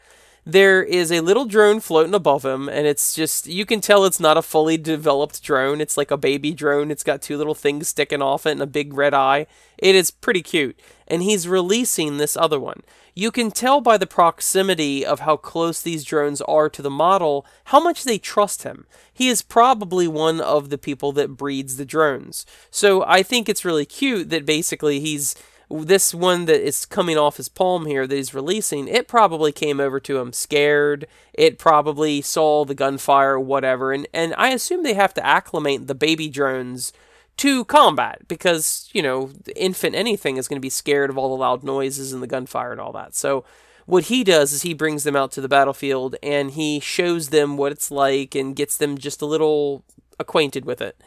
there 0.44 0.82
is 0.82 1.12
a 1.12 1.20
little 1.20 1.44
drone 1.44 1.80
floating 1.80 2.14
above 2.14 2.44
him, 2.44 2.68
and 2.68 2.86
it's 2.86 3.14
just, 3.14 3.46
you 3.46 3.66
can 3.66 3.80
tell 3.80 4.04
it's 4.04 4.20
not 4.20 4.36
a 4.36 4.42
fully 4.42 4.76
developed 4.76 5.42
drone. 5.42 5.80
It's 5.80 5.96
like 5.96 6.10
a 6.10 6.16
baby 6.16 6.52
drone. 6.52 6.90
It's 6.90 7.04
got 7.04 7.22
two 7.22 7.36
little 7.36 7.54
things 7.54 7.88
sticking 7.88 8.22
off 8.22 8.46
it 8.46 8.52
and 8.52 8.62
a 8.62 8.66
big 8.66 8.94
red 8.94 9.14
eye. 9.14 9.46
It 9.78 9.94
is 9.94 10.10
pretty 10.10 10.42
cute. 10.42 10.78
And 11.06 11.22
he's 11.22 11.48
releasing 11.48 12.16
this 12.16 12.36
other 12.36 12.58
one. 12.58 12.82
You 13.14 13.30
can 13.30 13.50
tell 13.50 13.80
by 13.80 13.98
the 13.98 14.06
proximity 14.06 15.04
of 15.04 15.20
how 15.20 15.36
close 15.36 15.82
these 15.82 16.04
drones 16.04 16.40
are 16.42 16.70
to 16.70 16.80
the 16.80 16.90
model 16.90 17.44
how 17.64 17.80
much 17.80 18.04
they 18.04 18.18
trust 18.18 18.62
him. 18.62 18.86
He 19.12 19.28
is 19.28 19.42
probably 19.42 20.06
one 20.06 20.40
of 20.40 20.70
the 20.70 20.78
people 20.78 21.12
that 21.12 21.36
breeds 21.36 21.76
the 21.76 21.84
drones. 21.84 22.46
So 22.70 23.04
I 23.04 23.22
think 23.22 23.48
it's 23.48 23.64
really 23.64 23.84
cute 23.84 24.30
that 24.30 24.46
basically 24.46 25.00
he's 25.00 25.34
this 25.70 26.12
one 26.12 26.46
that 26.46 26.66
is 26.66 26.84
coming 26.84 27.16
off 27.16 27.36
his 27.36 27.48
palm 27.48 27.86
here 27.86 28.06
that 28.06 28.14
he's 28.14 28.34
releasing, 28.34 28.88
it 28.88 29.06
probably 29.06 29.52
came 29.52 29.78
over 29.78 30.00
to 30.00 30.18
him 30.18 30.32
scared. 30.32 31.06
It 31.32 31.58
probably 31.58 32.20
saw 32.20 32.64
the 32.64 32.74
gunfire, 32.74 33.38
whatever. 33.38 33.92
And, 33.92 34.08
and 34.12 34.34
I 34.36 34.50
assume 34.50 34.82
they 34.82 34.94
have 34.94 35.14
to 35.14 35.26
acclimate 35.26 35.86
the 35.86 35.94
baby 35.94 36.28
drones 36.28 36.92
to 37.38 37.64
combat 37.66 38.26
because, 38.28 38.90
you 38.92 39.00
know, 39.00 39.30
infant 39.56 39.94
anything 39.94 40.36
is 40.36 40.48
going 40.48 40.58
to 40.58 40.60
be 40.60 40.68
scared 40.68 41.08
of 41.08 41.16
all 41.16 41.30
the 41.30 41.40
loud 41.40 41.62
noises 41.62 42.12
and 42.12 42.22
the 42.22 42.26
gunfire 42.26 42.72
and 42.72 42.80
all 42.80 42.92
that. 42.92 43.14
So 43.14 43.44
what 43.86 44.04
he 44.04 44.24
does 44.24 44.52
is 44.52 44.62
he 44.62 44.74
brings 44.74 45.04
them 45.04 45.16
out 45.16 45.32
to 45.32 45.40
the 45.40 45.48
battlefield 45.48 46.16
and 46.22 46.50
he 46.50 46.80
shows 46.80 47.28
them 47.28 47.56
what 47.56 47.72
it's 47.72 47.90
like 47.90 48.34
and 48.34 48.56
gets 48.56 48.76
them 48.76 48.98
just 48.98 49.22
a 49.22 49.26
little 49.26 49.84
acquainted 50.18 50.64
with 50.64 50.82
it. 50.82 51.00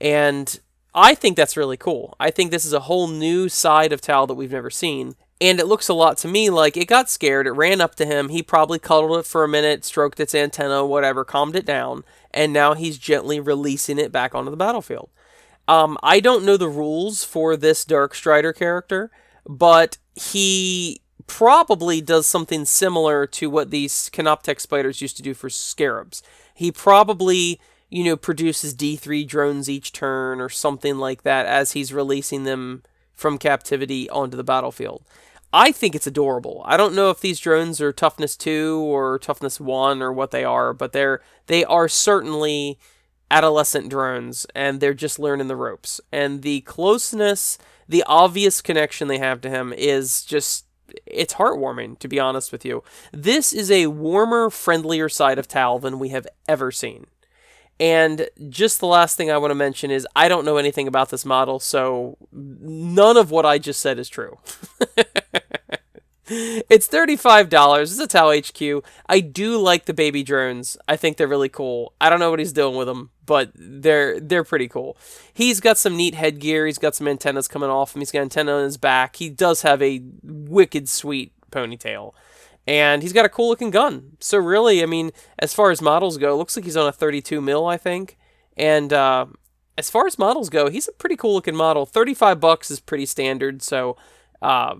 And 0.00 0.58
I 0.96 1.14
think 1.14 1.36
that's 1.36 1.58
really 1.58 1.76
cool. 1.76 2.16
I 2.18 2.30
think 2.30 2.50
this 2.50 2.64
is 2.64 2.72
a 2.72 2.80
whole 2.80 3.06
new 3.06 3.50
side 3.50 3.92
of 3.92 4.00
Tau 4.00 4.24
that 4.24 4.34
we've 4.34 4.50
never 4.50 4.70
seen. 4.70 5.14
And 5.38 5.60
it 5.60 5.66
looks 5.66 5.88
a 5.88 5.94
lot 5.94 6.16
to 6.18 6.28
me 6.28 6.48
like 6.48 6.78
it 6.78 6.86
got 6.86 7.10
scared. 7.10 7.46
It 7.46 7.52
ran 7.52 7.82
up 7.82 7.94
to 7.96 8.06
him. 8.06 8.30
He 8.30 8.42
probably 8.42 8.78
cuddled 8.78 9.18
it 9.18 9.26
for 9.26 9.44
a 9.44 9.48
minute, 9.48 9.84
stroked 9.84 10.18
its 10.18 10.34
antenna, 10.34 10.86
whatever, 10.86 11.22
calmed 11.22 11.54
it 11.54 11.66
down. 11.66 12.04
And 12.32 12.50
now 12.50 12.72
he's 12.72 12.96
gently 12.96 13.38
releasing 13.38 13.98
it 13.98 14.10
back 14.10 14.34
onto 14.34 14.50
the 14.50 14.56
battlefield. 14.56 15.10
Um, 15.68 15.98
I 16.02 16.20
don't 16.20 16.46
know 16.46 16.56
the 16.56 16.68
rules 16.68 17.24
for 17.24 17.54
this 17.54 17.84
Darkstrider 17.84 18.56
character, 18.56 19.10
but 19.46 19.98
he 20.14 21.02
probably 21.26 22.00
does 22.00 22.26
something 22.26 22.64
similar 22.64 23.26
to 23.26 23.50
what 23.50 23.70
these 23.70 24.08
Canoptek 24.10 24.60
spiders 24.60 25.02
used 25.02 25.18
to 25.18 25.22
do 25.22 25.34
for 25.34 25.50
scarabs. 25.50 26.22
He 26.54 26.72
probably 26.72 27.60
you 27.88 28.04
know, 28.04 28.16
produces 28.16 28.74
D3 28.74 29.26
drones 29.26 29.70
each 29.70 29.92
turn 29.92 30.40
or 30.40 30.48
something 30.48 30.98
like 30.98 31.22
that 31.22 31.46
as 31.46 31.72
he's 31.72 31.92
releasing 31.92 32.44
them 32.44 32.82
from 33.14 33.38
captivity 33.38 34.08
onto 34.10 34.36
the 34.36 34.44
battlefield. 34.44 35.04
I 35.52 35.72
think 35.72 35.94
it's 35.94 36.06
adorable. 36.06 36.62
I 36.66 36.76
don't 36.76 36.94
know 36.94 37.10
if 37.10 37.20
these 37.20 37.40
drones 37.40 37.80
are 37.80 37.92
toughness 37.92 38.36
2 38.36 38.78
or 38.78 39.18
toughness 39.18 39.60
1 39.60 40.02
or 40.02 40.12
what 40.12 40.30
they 40.30 40.44
are, 40.44 40.72
but 40.72 40.92
they're 40.92 41.22
they 41.46 41.64
are 41.64 41.88
certainly 41.88 42.78
adolescent 43.30 43.88
drones 43.88 44.46
and 44.54 44.80
they're 44.80 44.94
just 44.94 45.18
learning 45.18 45.48
the 45.48 45.56
ropes. 45.56 46.00
And 46.12 46.42
the 46.42 46.60
closeness, 46.62 47.58
the 47.88 48.04
obvious 48.06 48.60
connection 48.60 49.08
they 49.08 49.18
have 49.18 49.40
to 49.42 49.50
him 49.50 49.72
is 49.72 50.24
just 50.24 50.66
it's 51.06 51.34
heartwarming 51.34 51.98
to 52.00 52.08
be 52.08 52.20
honest 52.20 52.52
with 52.52 52.64
you. 52.64 52.82
This 53.12 53.52
is 53.52 53.70
a 53.70 53.86
warmer, 53.86 54.50
friendlier 54.50 55.08
side 55.08 55.38
of 55.38 55.48
Tau 55.48 55.78
than 55.78 55.98
we 55.98 56.10
have 56.10 56.26
ever 56.48 56.70
seen. 56.70 57.06
And 57.78 58.28
just 58.48 58.80
the 58.80 58.86
last 58.86 59.16
thing 59.16 59.30
I 59.30 59.38
want 59.38 59.50
to 59.50 59.56
mention 59.56 59.90
is 59.90 60.06
I 60.16 60.28
don't 60.28 60.44
know 60.44 60.56
anything 60.56 60.88
about 60.88 61.10
this 61.10 61.24
model, 61.24 61.60
so 61.60 62.16
none 62.32 63.16
of 63.16 63.30
what 63.30 63.44
I 63.44 63.58
just 63.58 63.80
said 63.80 63.98
is 63.98 64.08
true. 64.08 64.38
it's 66.26 66.88
$35. 66.88 67.82
It's 67.82 67.98
a 67.98 68.06
Tau 68.06 68.32
HQ. 68.32 68.84
I 69.08 69.20
do 69.20 69.58
like 69.58 69.84
the 69.84 69.92
baby 69.92 70.22
drones. 70.22 70.78
I 70.88 70.96
think 70.96 71.16
they're 71.16 71.28
really 71.28 71.50
cool. 71.50 71.92
I 72.00 72.08
don't 72.08 72.18
know 72.18 72.30
what 72.30 72.38
he's 72.38 72.52
doing 72.52 72.76
with 72.76 72.86
them, 72.86 73.10
but 73.26 73.50
they're 73.54 74.18
they're 74.20 74.44
pretty 74.44 74.68
cool. 74.68 74.96
He's 75.34 75.60
got 75.60 75.76
some 75.76 75.96
neat 75.96 76.14
headgear. 76.14 76.66
He's 76.66 76.78
got 76.78 76.94
some 76.94 77.06
antennas 77.06 77.46
coming 77.46 77.70
off 77.70 77.94
him. 77.94 78.00
He's 78.00 78.10
got 78.10 78.20
antenna 78.20 78.52
on 78.52 78.64
his 78.64 78.78
back. 78.78 79.16
He 79.16 79.28
does 79.28 79.62
have 79.62 79.82
a 79.82 80.02
wicked 80.22 80.88
sweet 80.88 81.32
ponytail 81.50 82.14
and 82.66 83.02
he's 83.02 83.12
got 83.12 83.24
a 83.24 83.28
cool 83.30 83.48
looking 83.48 83.70
gun. 83.70 84.16
So 84.20 84.38
really, 84.38 84.82
I 84.82 84.86
mean, 84.86 85.12
as 85.38 85.54
far 85.54 85.70
as 85.70 85.80
models 85.80 86.18
go, 86.18 86.36
looks 86.36 86.56
like 86.56 86.64
he's 86.64 86.76
on 86.76 86.88
a 86.88 86.92
32 86.92 87.40
mil, 87.40 87.66
I 87.66 87.76
think. 87.76 88.18
And 88.56 88.92
uh, 88.92 89.26
as 89.78 89.90
far 89.90 90.06
as 90.06 90.18
models 90.18 90.50
go, 90.50 90.68
he's 90.68 90.88
a 90.88 90.92
pretty 90.92 91.16
cool 91.16 91.34
looking 91.34 91.56
model. 91.56 91.86
35 91.86 92.40
bucks 92.40 92.70
is 92.70 92.80
pretty 92.80 93.06
standard, 93.06 93.62
so 93.62 93.96
uh, 94.42 94.74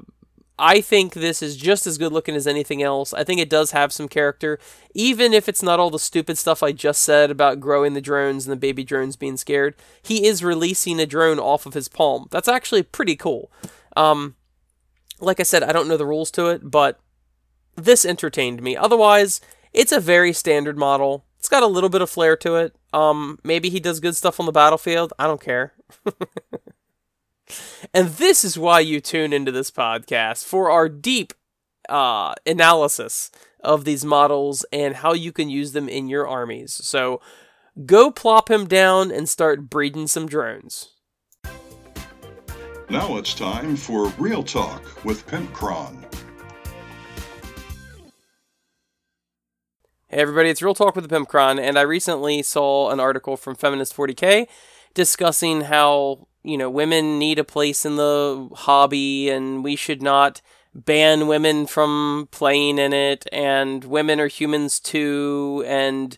I 0.59 0.81
think 0.81 1.13
this 1.13 1.43
is 1.43 1.57
just 1.57 1.87
as 1.87 1.99
good 1.99 2.13
looking 2.13 2.35
as 2.35 2.47
anything 2.47 2.83
else. 2.83 3.13
I 3.13 3.23
think 3.23 3.41
it 3.41 3.51
does 3.51 3.73
have 3.73 3.93
some 3.93 4.09
character, 4.09 4.59
even 4.95 5.35
if 5.35 5.49
it's 5.49 5.63
not 5.63 5.79
all 5.79 5.91
the 5.91 5.99
stupid 5.99 6.39
stuff 6.39 6.63
I 6.63 6.73
just 6.73 7.03
said 7.03 7.31
about 7.31 7.61
growing 7.61 7.93
the 7.93 8.01
drones 8.01 8.47
and 8.47 8.53
the 8.53 8.57
baby 8.57 8.83
drones 8.83 9.17
being 9.17 9.37
scared. 9.37 9.77
He 10.03 10.27
is 10.27 10.43
releasing 10.43 10.99
a 10.99 11.07
drone 11.07 11.39
off 11.39 11.67
of 11.67 11.75
his 11.75 11.89
palm. 11.89 12.27
That's 12.31 12.49
actually 12.49 12.83
pretty 12.83 13.17
cool. 13.17 13.51
Um, 13.97 14.35
like 15.21 15.41
I 15.41 15.45
said, 15.45 15.63
I 15.63 15.73
don't 15.73 15.89
know 15.89 15.97
the 15.97 16.07
rules 16.07 16.31
to 16.33 16.47
it, 16.47 16.71
but 16.71 17.01
this 17.77 18.05
entertained 18.05 18.63
me. 18.63 18.77
Otherwise, 18.77 19.41
it's 19.73 19.93
a 19.93 20.01
very 20.01 20.33
standard 20.33 20.77
model. 20.77 21.25
It's 21.39 21.49
got 21.49 21.63
a 21.63 21.69
little 21.69 21.91
bit 21.91 22.03
of 22.03 22.11
flair 22.11 22.37
to 22.39 22.57
it. 22.57 22.75
Um, 22.93 23.39
maybe 23.45 23.69
he 23.69 23.79
does 23.79 24.01
good 24.01 24.17
stuff 24.17 24.41
on 24.41 24.47
the 24.47 24.53
battlefield. 24.53 25.13
I 25.19 25.27
don't 25.27 25.41
care. 25.41 25.75
and 27.95 28.09
this 28.09 28.45
is 28.45 28.59
why 28.59 28.81
you 28.81 29.01
tune 29.01 29.33
into 29.33 29.53
this 29.53 29.71
podcast 29.71 30.45
for 30.45 30.71
our 30.71 30.89
deep 30.89 31.35
uh, 31.89 32.35
analysis 32.45 33.31
of 33.61 33.85
these 33.85 34.05
models 34.05 34.65
and 34.73 34.97
how 34.97 35.13
you 35.13 35.33
can 35.33 35.51
use 35.51 35.73
them 35.73 35.89
in 35.89 36.09
your 36.09 36.27
armies. 36.27 36.73
So 36.73 37.21
go 37.85 38.11
plop 38.11 38.51
him 38.51 38.67
down 38.67 39.11
and 39.11 39.29
start 39.29 39.69
breeding 39.69 40.07
some 40.07 40.27
drones. 40.27 40.93
Now 42.89 43.17
it's 43.17 43.35
time 43.35 43.77
for 43.77 44.09
Real 44.17 44.45
Talk 44.45 45.05
with 45.05 45.27
Pimp 45.27 45.53
Hey 50.09 50.19
everybody, 50.19 50.51
it's 50.51 50.63
Real 50.63 50.73
Talk 50.73 50.95
with 50.95 51.09
the 51.09 51.13
Pimpcron, 51.13 51.59
and 51.61 51.77
I 51.77 51.83
recently 51.83 52.41
saw 52.41 52.91
an 52.91 53.01
article 53.01 53.37
from 53.37 53.57
Feminist 53.57 53.93
40K 53.97 54.47
discussing 54.95 55.63
how, 55.63 56.29
you 56.45 56.57
know, 56.57 56.71
women 56.71 57.19
need 57.19 57.41
a 57.41 57.45
place 57.45 57.85
in 57.85 57.97
the 57.97 58.49
hobby 58.55 59.29
and 59.29 59.65
we 59.65 59.75
should 59.75 60.03
not 60.03 60.43
ban 60.73 61.27
women 61.27 61.67
from 61.67 62.29
playing 62.31 62.79
in 62.79 62.93
it, 62.93 63.27
and 63.33 63.83
women 63.83 64.21
are 64.21 64.29
humans 64.29 64.79
too, 64.79 65.65
and 65.67 66.17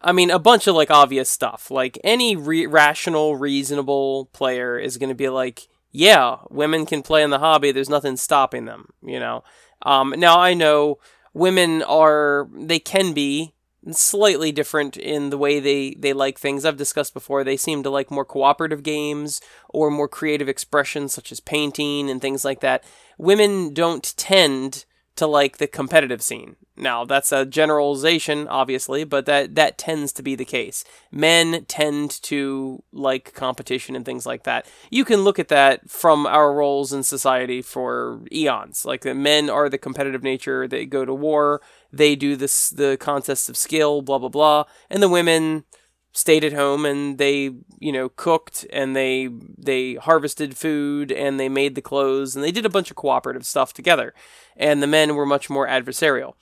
I 0.00 0.12
mean, 0.12 0.30
a 0.30 0.38
bunch 0.38 0.68
of 0.68 0.76
like 0.76 0.92
obvious 0.92 1.28
stuff. 1.28 1.72
Like 1.72 1.98
any 2.04 2.36
re- 2.36 2.66
rational, 2.66 3.34
reasonable 3.34 4.26
player 4.26 4.78
is 4.78 4.96
going 4.96 5.08
to 5.08 5.14
be 5.16 5.28
like, 5.28 5.66
yeah, 5.90 6.36
women 6.50 6.86
can 6.86 7.02
play 7.02 7.24
in 7.24 7.30
the 7.30 7.40
hobby. 7.40 7.72
There's 7.72 7.90
nothing 7.90 8.16
stopping 8.16 8.66
them, 8.66 8.90
you 9.02 9.18
know. 9.18 9.42
Um, 9.82 10.14
now 10.16 10.38
I 10.38 10.54
know 10.54 10.98
women 11.34 11.82
are 11.82 12.48
they 12.54 12.78
can 12.78 13.12
be 13.12 13.52
slightly 13.92 14.50
different 14.50 14.96
in 14.96 15.28
the 15.30 15.36
way 15.36 15.60
they 15.60 15.94
they 15.98 16.12
like 16.12 16.38
things. 16.38 16.64
I've 16.64 16.76
discussed 16.76 17.12
before 17.12 17.44
they 17.44 17.56
seem 17.56 17.82
to 17.82 17.90
like 17.90 18.10
more 18.10 18.24
cooperative 18.24 18.82
games 18.82 19.40
or 19.68 19.90
more 19.90 20.08
creative 20.08 20.48
expressions 20.48 21.12
such 21.12 21.30
as 21.30 21.40
painting 21.40 22.08
and 22.08 22.22
things 22.22 22.44
like 22.44 22.60
that. 22.60 22.84
Women 23.18 23.74
don't 23.74 24.16
tend 24.16 24.86
to 25.16 25.26
like 25.26 25.58
the 25.58 25.66
competitive 25.66 26.22
scene. 26.22 26.56
Now, 26.76 27.04
that's 27.04 27.30
a 27.30 27.46
generalization, 27.46 28.48
obviously, 28.48 29.04
but 29.04 29.26
that, 29.26 29.54
that 29.54 29.78
tends 29.78 30.12
to 30.14 30.22
be 30.22 30.34
the 30.34 30.44
case. 30.44 30.84
Men 31.12 31.64
tend 31.66 32.20
to 32.22 32.82
like 32.92 33.32
competition 33.32 33.94
and 33.94 34.04
things 34.04 34.26
like 34.26 34.42
that. 34.42 34.66
You 34.90 35.04
can 35.04 35.20
look 35.20 35.38
at 35.38 35.48
that 35.48 35.88
from 35.88 36.26
our 36.26 36.52
roles 36.52 36.92
in 36.92 37.04
society 37.04 37.62
for 37.62 38.22
eons. 38.32 38.84
Like 38.84 39.02
the 39.02 39.14
men 39.14 39.48
are 39.48 39.68
the 39.68 39.78
competitive 39.78 40.24
nature, 40.24 40.66
they 40.66 40.84
go 40.84 41.04
to 41.04 41.14
war, 41.14 41.60
they 41.92 42.16
do 42.16 42.34
this 42.34 42.70
the 42.70 42.96
contests 42.98 43.48
of 43.48 43.56
skill, 43.56 44.02
blah 44.02 44.18
blah 44.18 44.28
blah, 44.28 44.64
and 44.90 45.00
the 45.00 45.08
women 45.08 45.64
stayed 46.14 46.44
at 46.44 46.52
home 46.52 46.86
and 46.86 47.18
they 47.18 47.50
you 47.80 47.92
know 47.92 48.08
cooked 48.08 48.64
and 48.72 48.96
they 48.96 49.28
they 49.58 49.94
harvested 49.96 50.56
food 50.56 51.12
and 51.12 51.38
they 51.38 51.48
made 51.48 51.74
the 51.74 51.82
clothes 51.82 52.34
and 52.34 52.42
they 52.42 52.52
did 52.52 52.64
a 52.64 52.70
bunch 52.70 52.90
of 52.90 52.96
cooperative 52.96 53.44
stuff 53.44 53.74
together. 53.74 54.14
And 54.56 54.82
the 54.82 54.86
men 54.86 55.16
were 55.16 55.26
much 55.26 55.50
more 55.50 55.66
adversarial. 55.66 56.34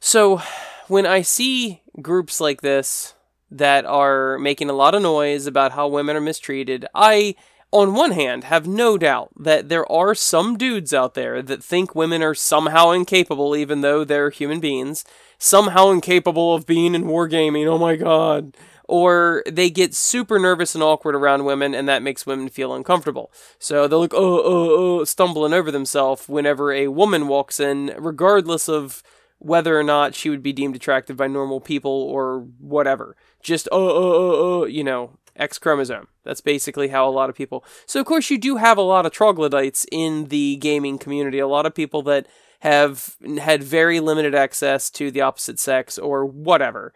So 0.00 0.42
when 0.88 1.06
i 1.06 1.22
see 1.22 1.82
groups 2.00 2.40
like 2.40 2.60
this 2.60 3.14
that 3.50 3.84
are 3.84 4.38
making 4.38 4.70
a 4.70 4.74
lot 4.74 4.94
of 4.94 5.02
noise 5.02 5.46
about 5.46 5.72
how 5.72 5.86
women 5.88 6.16
are 6.16 6.20
mistreated 6.20 6.86
i 6.94 7.34
on 7.80 7.94
one 7.94 8.12
hand 8.12 8.44
have 8.44 8.66
no 8.66 8.98
doubt 8.98 9.30
that 9.38 9.68
there 9.68 9.90
are 9.90 10.14
some 10.14 10.56
dudes 10.56 10.92
out 10.92 11.14
there 11.14 11.42
that 11.42 11.62
think 11.62 11.94
women 11.94 12.22
are 12.22 12.34
somehow 12.34 12.90
incapable 12.90 13.54
even 13.56 13.80
though 13.80 14.04
they're 14.04 14.30
human 14.30 14.60
beings 14.60 15.04
somehow 15.38 15.90
incapable 15.90 16.54
of 16.54 16.66
being 16.66 16.94
in 16.94 17.04
wargaming. 17.04 17.66
Oh 17.66 17.78
my 17.78 17.96
god. 17.96 18.56
Or 18.88 19.42
they 19.50 19.68
get 19.68 19.94
super 19.94 20.38
nervous 20.38 20.74
and 20.76 20.84
awkward 20.84 21.16
around 21.16 21.44
women, 21.44 21.74
and 21.74 21.88
that 21.88 22.04
makes 22.04 22.24
women 22.24 22.48
feel 22.48 22.72
uncomfortable. 22.72 23.32
So 23.58 23.88
they're 23.88 23.98
like, 23.98 24.14
oh, 24.14 24.38
uh, 24.38 24.42
oh, 24.44 24.64
uh, 24.64 24.78
oh, 24.78 25.00
uh, 25.00 25.04
stumbling 25.04 25.52
over 25.52 25.72
themselves 25.72 26.28
whenever 26.28 26.72
a 26.72 26.86
woman 26.86 27.26
walks 27.26 27.58
in, 27.58 27.92
regardless 27.98 28.68
of 28.68 29.02
whether 29.38 29.76
or 29.76 29.82
not 29.82 30.14
she 30.14 30.30
would 30.30 30.42
be 30.42 30.52
deemed 30.52 30.76
attractive 30.76 31.16
by 31.16 31.26
normal 31.26 31.60
people 31.60 31.90
or 31.90 32.46
whatever. 32.60 33.16
Just, 33.42 33.68
oh, 33.72 33.88
oh, 33.88 34.12
oh, 34.12 34.34
oh, 34.38 34.64
you 34.66 34.84
know, 34.84 35.18
X 35.36 35.58
chromosome. 35.58 36.08
That's 36.24 36.40
basically 36.40 36.88
how 36.88 37.08
a 37.08 37.10
lot 37.10 37.30
of 37.30 37.36
people. 37.36 37.64
So, 37.86 38.00
of 38.00 38.06
course, 38.06 38.30
you 38.30 38.38
do 38.38 38.56
have 38.56 38.78
a 38.78 38.82
lot 38.82 39.06
of 39.06 39.12
troglodytes 39.12 39.86
in 39.92 40.26
the 40.26 40.56
gaming 40.56 40.98
community, 40.98 41.38
a 41.38 41.46
lot 41.46 41.66
of 41.66 41.74
people 41.74 42.02
that 42.02 42.26
have 42.60 43.16
had 43.38 43.62
very 43.62 44.00
limited 44.00 44.34
access 44.34 44.90
to 44.90 45.10
the 45.10 45.20
opposite 45.20 45.58
sex 45.58 45.98
or 45.98 46.24
whatever. 46.24 46.92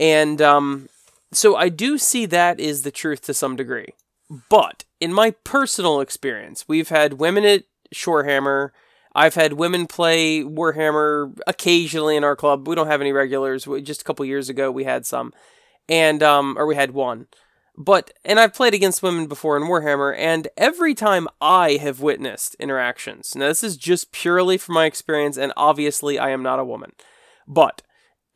And 0.00 0.42
um, 0.42 0.88
so 1.32 1.56
I 1.56 1.68
do 1.68 1.98
see 1.98 2.26
that 2.26 2.60
is 2.60 2.82
the 2.82 2.90
truth 2.90 3.22
to 3.22 3.34
some 3.34 3.56
degree. 3.56 3.94
But 4.48 4.84
in 5.00 5.12
my 5.12 5.32
personal 5.44 6.00
experience, 6.00 6.66
we've 6.66 6.88
had 6.88 7.14
women 7.14 7.44
at 7.44 7.64
Shorehammer. 7.94 8.70
I've 9.14 9.34
had 9.34 9.54
women 9.54 9.86
play 9.86 10.42
Warhammer 10.42 11.38
occasionally 11.46 12.16
in 12.16 12.24
our 12.24 12.34
club. 12.34 12.66
We 12.66 12.74
don't 12.74 12.88
have 12.88 13.00
any 13.00 13.12
regulars. 13.12 13.68
Just 13.82 14.00
a 14.00 14.04
couple 14.04 14.24
years 14.24 14.48
ago, 14.48 14.70
we 14.72 14.84
had 14.84 15.06
some, 15.06 15.32
and 15.88 16.22
um, 16.22 16.56
or 16.58 16.66
we 16.66 16.74
had 16.74 16.92
one. 16.92 17.28
But, 17.76 18.12
and 18.24 18.38
I've 18.38 18.54
played 18.54 18.74
against 18.74 19.02
women 19.02 19.26
before 19.26 19.56
in 19.56 19.64
Warhammer, 19.64 20.14
and 20.16 20.46
every 20.56 20.94
time 20.94 21.26
I 21.40 21.72
have 21.72 22.00
witnessed 22.00 22.54
interactions, 22.60 23.34
now 23.34 23.48
this 23.48 23.64
is 23.64 23.76
just 23.76 24.12
purely 24.12 24.56
from 24.58 24.76
my 24.76 24.84
experience, 24.84 25.36
and 25.36 25.52
obviously 25.56 26.18
I 26.18 26.30
am 26.30 26.42
not 26.42 26.60
a 26.60 26.64
woman, 26.64 26.92
but 27.48 27.82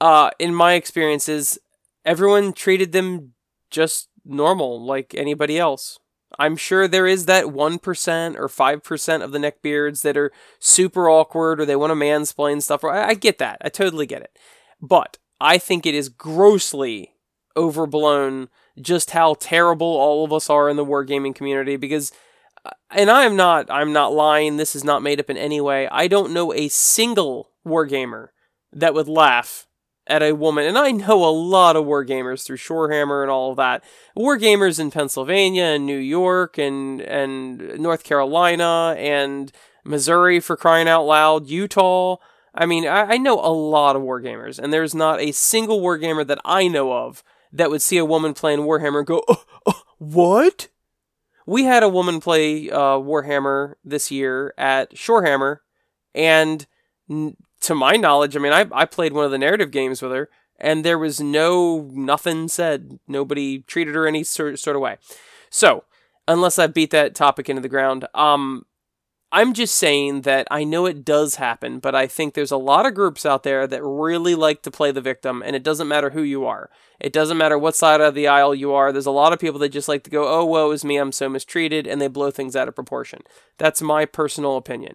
uh, 0.01 0.31
in 0.41 0.55
my 0.55 0.75
experiences, 0.75 1.59
everyone 2.05 2.53
treated 2.53 2.93
them 2.93 3.35
just 3.71 4.09
normal, 4.25 4.85
like 4.85 5.15
anybody 5.15 5.59
else. 5.59 5.99
I'm 6.39 6.57
sure 6.57 6.87
there 6.87 7.07
is 7.07 7.27
that 7.27 7.47
1% 7.47 8.37
or 8.37 8.49
5% 8.49 9.23
of 9.23 9.33
the 9.33 9.39
neckbeards 9.39 10.03
that 10.03 10.17
are 10.17 10.33
super 10.59 11.09
awkward 11.09 11.61
or 11.61 11.65
they 11.65 11.77
want 11.77 11.91
to 11.91 11.95
mansplain 11.95 12.61
stuff. 12.61 12.85
I, 12.85 13.09
I 13.09 13.15
get 13.15 13.39
that. 13.39 13.59
I 13.63 13.69
totally 13.69 14.07
get 14.07 14.23
it. 14.23 14.39
But 14.81 15.17
I 15.41 15.59
think 15.59 15.87
it 15.87 15.95
is 15.95 16.09
grossly 16.09 17.13
overblown 17.59 18.49
just 18.81 19.11
how 19.11 19.35
terrible 19.35 19.87
all 19.87 20.25
of 20.25 20.33
us 20.33 20.49
are 20.49 20.69
in 20.69 20.77
the 20.77 20.85
wargaming 20.85 21.35
community 21.35 21.77
because 21.77 22.13
uh, 22.65 22.71
and 22.91 23.11
I 23.11 23.25
am 23.25 23.37
not 23.37 23.71
I'm 23.71 23.93
not 23.93 24.13
lying 24.13 24.57
this 24.57 24.77
is 24.77 24.85
not 24.85 25.03
made 25.03 25.21
up 25.21 25.31
in 25.31 25.37
any 25.37 25.61
way. 25.61 25.89
I 25.89 26.09
don't 26.09 26.33
know 26.33 26.53
a 26.53 26.69
single 26.69 27.51
wargamer 27.67 28.29
that 28.73 28.95
would 28.95 29.09
laugh 29.09 29.67
at 30.07 30.23
a 30.23 30.33
woman 30.33 30.65
and 30.65 30.79
I 30.79 30.91
know 30.91 31.25
a 31.25 31.31
lot 31.31 31.77
of 31.77 31.85
wargamers 31.85 32.45
through 32.45 32.57
Shorehammer 32.57 33.23
and 33.23 33.31
all 33.31 33.51
of 33.51 33.57
that. 33.57 33.85
Wargamers 34.17 34.81
in 34.81 34.91
Pennsylvania 34.91 35.65
and 35.65 35.87
New 35.87 35.99
York 35.99 36.59
and 36.59 37.01
and 37.01 37.79
North 37.79 38.05
Carolina 38.05 38.95
and 38.99 39.53
Missouri 39.85 40.41
for 40.41 40.57
crying 40.57 40.89
out 40.89 41.05
loud 41.05 41.47
Utah. 41.49 42.17
I 42.55 42.67
mean 42.67 42.87
I, 42.87 43.15
I 43.15 43.17
know 43.19 43.39
a 43.41 43.53
lot 43.53 43.97
of 43.97 44.03
wargamers 44.03 44.59
and 44.59 44.73
there's 44.73 44.95
not 44.95 45.21
a 45.21 45.33
single 45.33 45.81
wargamer 45.81 46.27
that 46.27 46.41
I 46.45 46.69
know 46.69 46.93
of 46.93 47.23
that 47.53 47.71
would 47.71 47.83
see 47.83 47.99
a 47.99 48.05
woman 48.05 48.35
playing 48.35 48.61
Warhammer 48.61 49.05
go, 49.05 49.23
oh, 49.29 49.45
oh, 49.67 49.83
"What?" 49.99 50.69
We 51.47 51.65
had 51.65 51.83
a 51.83 51.89
woman 51.89 52.21
play 52.21 52.71
uh, 52.71 52.99
Warhammer 52.99 53.75
this 53.85 54.11
year 54.11 54.53
at 54.59 54.95
Shorehammer, 54.95 55.59
and 56.15 56.67
n- 57.09 57.37
to 57.63 57.75
my 57.75 57.97
knowledge, 57.97 58.37
I 58.37 58.41
mean, 58.41 58.53
I 58.53 58.67
I 58.73 58.85
played 58.85 59.13
one 59.13 59.25
of 59.25 59.31
the 59.31 59.39
narrative 59.39 59.71
games 59.71 60.03
with 60.03 60.13
her, 60.13 60.29
and 60.59 60.85
there 60.85 60.99
was 60.99 61.21
no 61.21 61.89
nothing 61.93 62.49
said. 62.49 62.99
Nobody 63.09 63.61
treated 63.61 63.95
her 63.95 64.07
any 64.07 64.25
sort 64.25 64.59
sort 64.59 64.77
of 64.77 64.83
way. 64.83 64.99
So, 65.51 65.85
unless 66.27 66.59
I 66.59 66.67
beat 66.67 66.91
that 66.91 67.15
topic 67.15 67.49
into 67.49 67.63
the 67.63 67.69
ground, 67.69 68.07
um, 68.15 68.67
I'm 69.31 69.53
just 69.53 69.75
saying 69.75 70.23
that 70.23 70.49
I 70.51 70.65
know 70.65 70.87
it 70.87 71.05
does 71.05 71.35
happen, 71.35 71.81
but 71.81 71.95
I 71.95 72.07
think 72.07 72.33
there's 72.33 72.51
a 72.51 72.57
lot 72.57 72.87
of 72.87 72.95
groups 72.95 73.27
out 73.27 73.43
there 73.43 73.67
that 73.67 73.85
really 73.85 74.35
like 74.35 74.63
to 74.63 74.71
play 74.71 74.91
the 74.91 75.03
victim, 75.03 75.43
and 75.45 75.55
it 75.55 75.63
doesn't 75.63 75.89
matter 75.89 76.11
who 76.11 76.23
you 76.23 76.47
are. 76.47 76.71
It 76.99 77.13
doesn't 77.13 77.37
matter 77.37 77.59
what 77.59 77.77
side 77.77 78.01
of 78.01 78.15
the 78.15 78.27
aisle 78.27 78.55
you 78.55 78.73
are. 78.73 78.91
There's 78.91 79.05
a 79.05 79.11
lot 79.11 79.35
of 79.35 79.39
people 79.39 79.59
that 79.61 79.69
just 79.69 79.89
like 79.89 80.03
to 80.05 80.11
go, 80.11 80.27
oh, 80.27 80.47
woe 80.47 80.71
is 80.71 80.85
me, 80.85 80.97
I'm 80.97 81.13
so 81.13 81.29
mistreated, 81.29 81.87
and 81.87 82.01
they 82.01 82.09
blow 82.09 82.31
things 82.31 82.57
out 82.57 82.69
of 82.69 82.75
proportion. 82.75 83.21
That's 83.59 83.83
my 83.83 84.07
personal 84.07 84.57
opinion. 84.57 84.95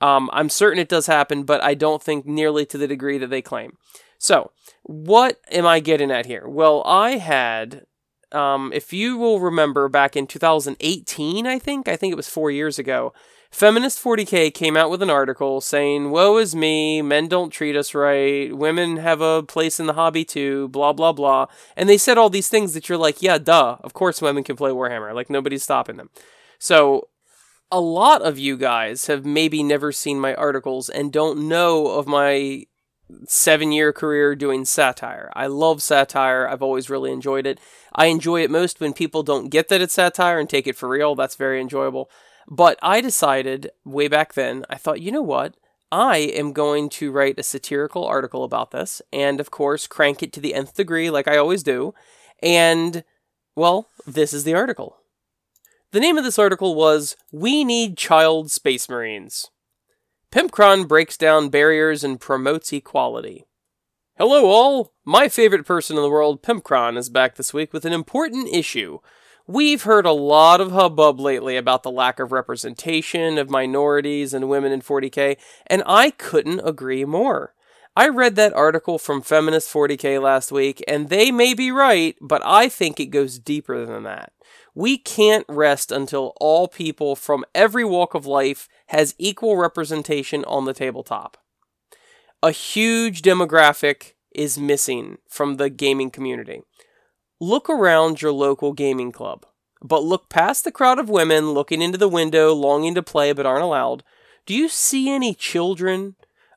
Um, 0.00 0.30
I'm 0.32 0.48
certain 0.48 0.78
it 0.78 0.88
does 0.88 1.06
happen, 1.06 1.42
but 1.42 1.62
I 1.62 1.74
don't 1.74 2.02
think 2.02 2.26
nearly 2.26 2.64
to 2.66 2.78
the 2.78 2.88
degree 2.88 3.18
that 3.18 3.30
they 3.30 3.42
claim. 3.42 3.76
So, 4.16 4.52
what 4.82 5.40
am 5.50 5.66
I 5.66 5.80
getting 5.80 6.10
at 6.12 6.26
here? 6.26 6.48
Well, 6.48 6.82
I 6.86 7.16
had 7.16 7.84
um, 8.32 8.70
if 8.72 8.92
you 8.92 9.16
will 9.18 9.40
remember 9.40 9.88
back 9.88 10.16
in 10.16 10.26
2018, 10.26 11.46
I 11.46 11.58
think, 11.58 11.88
I 11.88 11.96
think 11.96 12.12
it 12.12 12.16
was 12.16 12.28
four 12.28 12.50
years 12.50 12.78
ago, 12.78 13.12
Feminist 13.50 14.02
40K 14.02 14.54
came 14.54 14.76
out 14.76 14.90
with 14.90 15.02
an 15.02 15.10
article 15.10 15.60
saying, 15.60 16.10
Woe 16.10 16.38
is 16.38 16.54
me, 16.54 17.02
men 17.02 17.26
don't 17.26 17.50
treat 17.50 17.76
us 17.76 17.94
right, 17.94 18.56
women 18.56 18.98
have 18.98 19.20
a 19.20 19.42
place 19.42 19.80
in 19.80 19.86
the 19.86 19.94
hobby 19.94 20.24
too, 20.24 20.68
blah, 20.68 20.92
blah, 20.92 21.12
blah. 21.12 21.46
And 21.76 21.88
they 21.88 21.98
said 21.98 22.16
all 22.16 22.30
these 22.30 22.48
things 22.48 22.74
that 22.74 22.88
you're 22.88 22.96
like, 22.96 23.20
yeah, 23.20 23.38
duh, 23.38 23.76
of 23.82 23.92
course 23.92 24.22
women 24.22 24.44
can 24.44 24.56
play 24.56 24.70
Warhammer. 24.70 25.14
Like, 25.14 25.28
nobody's 25.30 25.64
stopping 25.64 25.96
them. 25.96 26.10
So, 26.58 27.08
a 27.72 27.80
lot 27.80 28.22
of 28.22 28.38
you 28.38 28.56
guys 28.56 29.06
have 29.06 29.24
maybe 29.24 29.62
never 29.62 29.92
seen 29.92 30.20
my 30.20 30.34
articles 30.34 30.88
and 30.88 31.12
don't 31.12 31.48
know 31.48 31.88
of 31.88 32.06
my 32.06 32.66
seven 33.26 33.72
year 33.72 33.92
career 33.92 34.36
doing 34.36 34.64
satire. 34.64 35.30
I 35.34 35.48
love 35.48 35.82
satire, 35.82 36.48
I've 36.48 36.62
always 36.62 36.88
really 36.88 37.12
enjoyed 37.12 37.46
it. 37.46 37.58
I 37.94 38.06
enjoy 38.06 38.42
it 38.42 38.50
most 38.50 38.80
when 38.80 38.92
people 38.92 39.22
don't 39.22 39.50
get 39.50 39.68
that 39.68 39.80
it's 39.80 39.94
satire 39.94 40.38
and 40.38 40.48
take 40.48 40.66
it 40.68 40.76
for 40.76 40.88
real. 40.88 41.14
That's 41.16 41.34
very 41.34 41.60
enjoyable. 41.60 42.10
But 42.48 42.78
I 42.82 43.00
decided 43.00 43.70
way 43.84 44.08
back 44.08 44.34
then, 44.34 44.64
I 44.68 44.76
thought, 44.76 45.00
you 45.00 45.12
know 45.12 45.22
what? 45.22 45.56
I 45.92 46.18
am 46.18 46.52
going 46.52 46.88
to 46.90 47.10
write 47.10 47.38
a 47.38 47.42
satirical 47.42 48.04
article 48.04 48.44
about 48.44 48.70
this, 48.70 49.02
and 49.12 49.40
of 49.40 49.50
course, 49.50 49.86
crank 49.86 50.22
it 50.22 50.32
to 50.34 50.40
the 50.40 50.54
nth 50.54 50.74
degree, 50.74 51.10
like 51.10 51.26
I 51.26 51.36
always 51.36 51.62
do. 51.62 51.94
And, 52.42 53.04
well, 53.56 53.88
this 54.06 54.32
is 54.32 54.44
the 54.44 54.54
article. 54.54 54.98
The 55.92 56.00
name 56.00 56.16
of 56.16 56.22
this 56.22 56.38
article 56.38 56.76
was 56.76 57.16
We 57.32 57.64
Need 57.64 57.96
Child 57.96 58.50
Space 58.52 58.88
Marines. 58.88 59.50
Pimpcron 60.30 60.86
breaks 60.86 61.16
down 61.16 61.48
barriers 61.48 62.04
and 62.04 62.20
promotes 62.20 62.72
equality. 62.72 63.46
Hello, 64.16 64.46
all! 64.46 64.92
My 65.04 65.28
favorite 65.28 65.66
person 65.66 65.96
in 65.96 66.02
the 66.02 66.10
world, 66.10 66.42
Pimpcron, 66.42 66.96
is 66.96 67.08
back 67.08 67.34
this 67.34 67.52
week 67.52 67.72
with 67.72 67.84
an 67.84 67.92
important 67.92 68.48
issue. 68.54 69.00
We've 69.52 69.82
heard 69.82 70.06
a 70.06 70.12
lot 70.12 70.60
of 70.60 70.70
hubbub 70.70 71.18
lately 71.18 71.56
about 71.56 71.82
the 71.82 71.90
lack 71.90 72.20
of 72.20 72.30
representation 72.30 73.36
of 73.36 73.50
minorities 73.50 74.32
and 74.32 74.48
women 74.48 74.70
in 74.70 74.80
40K, 74.80 75.38
and 75.66 75.82
I 75.86 76.12
couldn't 76.12 76.60
agree 76.60 77.04
more. 77.04 77.52
I 77.96 78.10
read 78.10 78.36
that 78.36 78.52
article 78.52 78.96
from 78.96 79.22
Feminist 79.22 79.68
40K 79.72 80.22
last 80.22 80.52
week, 80.52 80.84
and 80.86 81.08
they 81.08 81.32
may 81.32 81.52
be 81.52 81.72
right, 81.72 82.14
but 82.20 82.42
I 82.44 82.68
think 82.68 83.00
it 83.00 83.06
goes 83.06 83.40
deeper 83.40 83.84
than 83.84 84.04
that. 84.04 84.32
We 84.72 84.96
can't 84.96 85.46
rest 85.48 85.90
until 85.90 86.32
all 86.40 86.68
people 86.68 87.16
from 87.16 87.44
every 87.52 87.84
walk 87.84 88.14
of 88.14 88.26
life 88.26 88.68
has 88.86 89.16
equal 89.18 89.56
representation 89.56 90.44
on 90.44 90.64
the 90.64 90.74
tabletop. 90.74 91.36
A 92.40 92.52
huge 92.52 93.22
demographic 93.22 94.12
is 94.32 94.60
missing 94.60 95.18
from 95.28 95.56
the 95.56 95.70
gaming 95.70 96.12
community. 96.12 96.62
Look 97.42 97.70
around 97.70 98.20
your 98.20 98.32
local 98.32 98.74
gaming 98.74 99.12
club, 99.12 99.46
but 99.82 100.04
look 100.04 100.28
past 100.28 100.62
the 100.62 100.70
crowd 100.70 100.98
of 100.98 101.08
women 101.08 101.52
looking 101.52 101.80
into 101.80 101.96
the 101.96 102.06
window, 102.06 102.52
longing 102.52 102.94
to 102.96 103.02
play 103.02 103.32
but 103.32 103.46
aren't 103.46 103.64
allowed. 103.64 104.04
Do 104.44 104.54
you 104.54 104.68
see 104.68 105.08
any 105.08 105.32
children? 105.32 106.16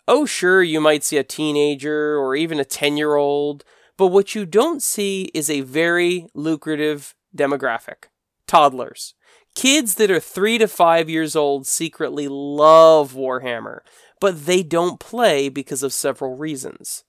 Oh, 0.10 0.26
sure, 0.26 0.62
you 0.62 0.82
might 0.82 1.06
see 1.06 1.16
a 1.16 1.24
teenager 1.24 2.18
or 2.18 2.36
even 2.36 2.60
a 2.60 2.66
10 2.66 2.98
year 2.98 3.16
old, 3.16 3.64
but 3.96 4.08
what 4.08 4.36
you 4.36 4.46
don't 4.46 4.84
see 4.84 5.32
is 5.34 5.50
a 5.50 5.62
very 5.62 6.28
lucrative 6.34 7.16
demographic 7.34 8.10
toddlers. 8.46 9.14
Kids 9.56 9.96
that 9.96 10.12
are 10.12 10.20
three 10.20 10.58
to 10.58 10.68
five 10.68 11.10
years 11.10 11.34
old 11.34 11.66
secretly 11.66 12.28
love 12.28 13.14
Warhammer, 13.14 13.80
but 14.20 14.46
they 14.46 14.64
don't 14.64 15.00
play 15.00 15.48
because 15.48 15.82
of 15.82 15.94
several 15.94 16.36
reasons. 16.36 17.06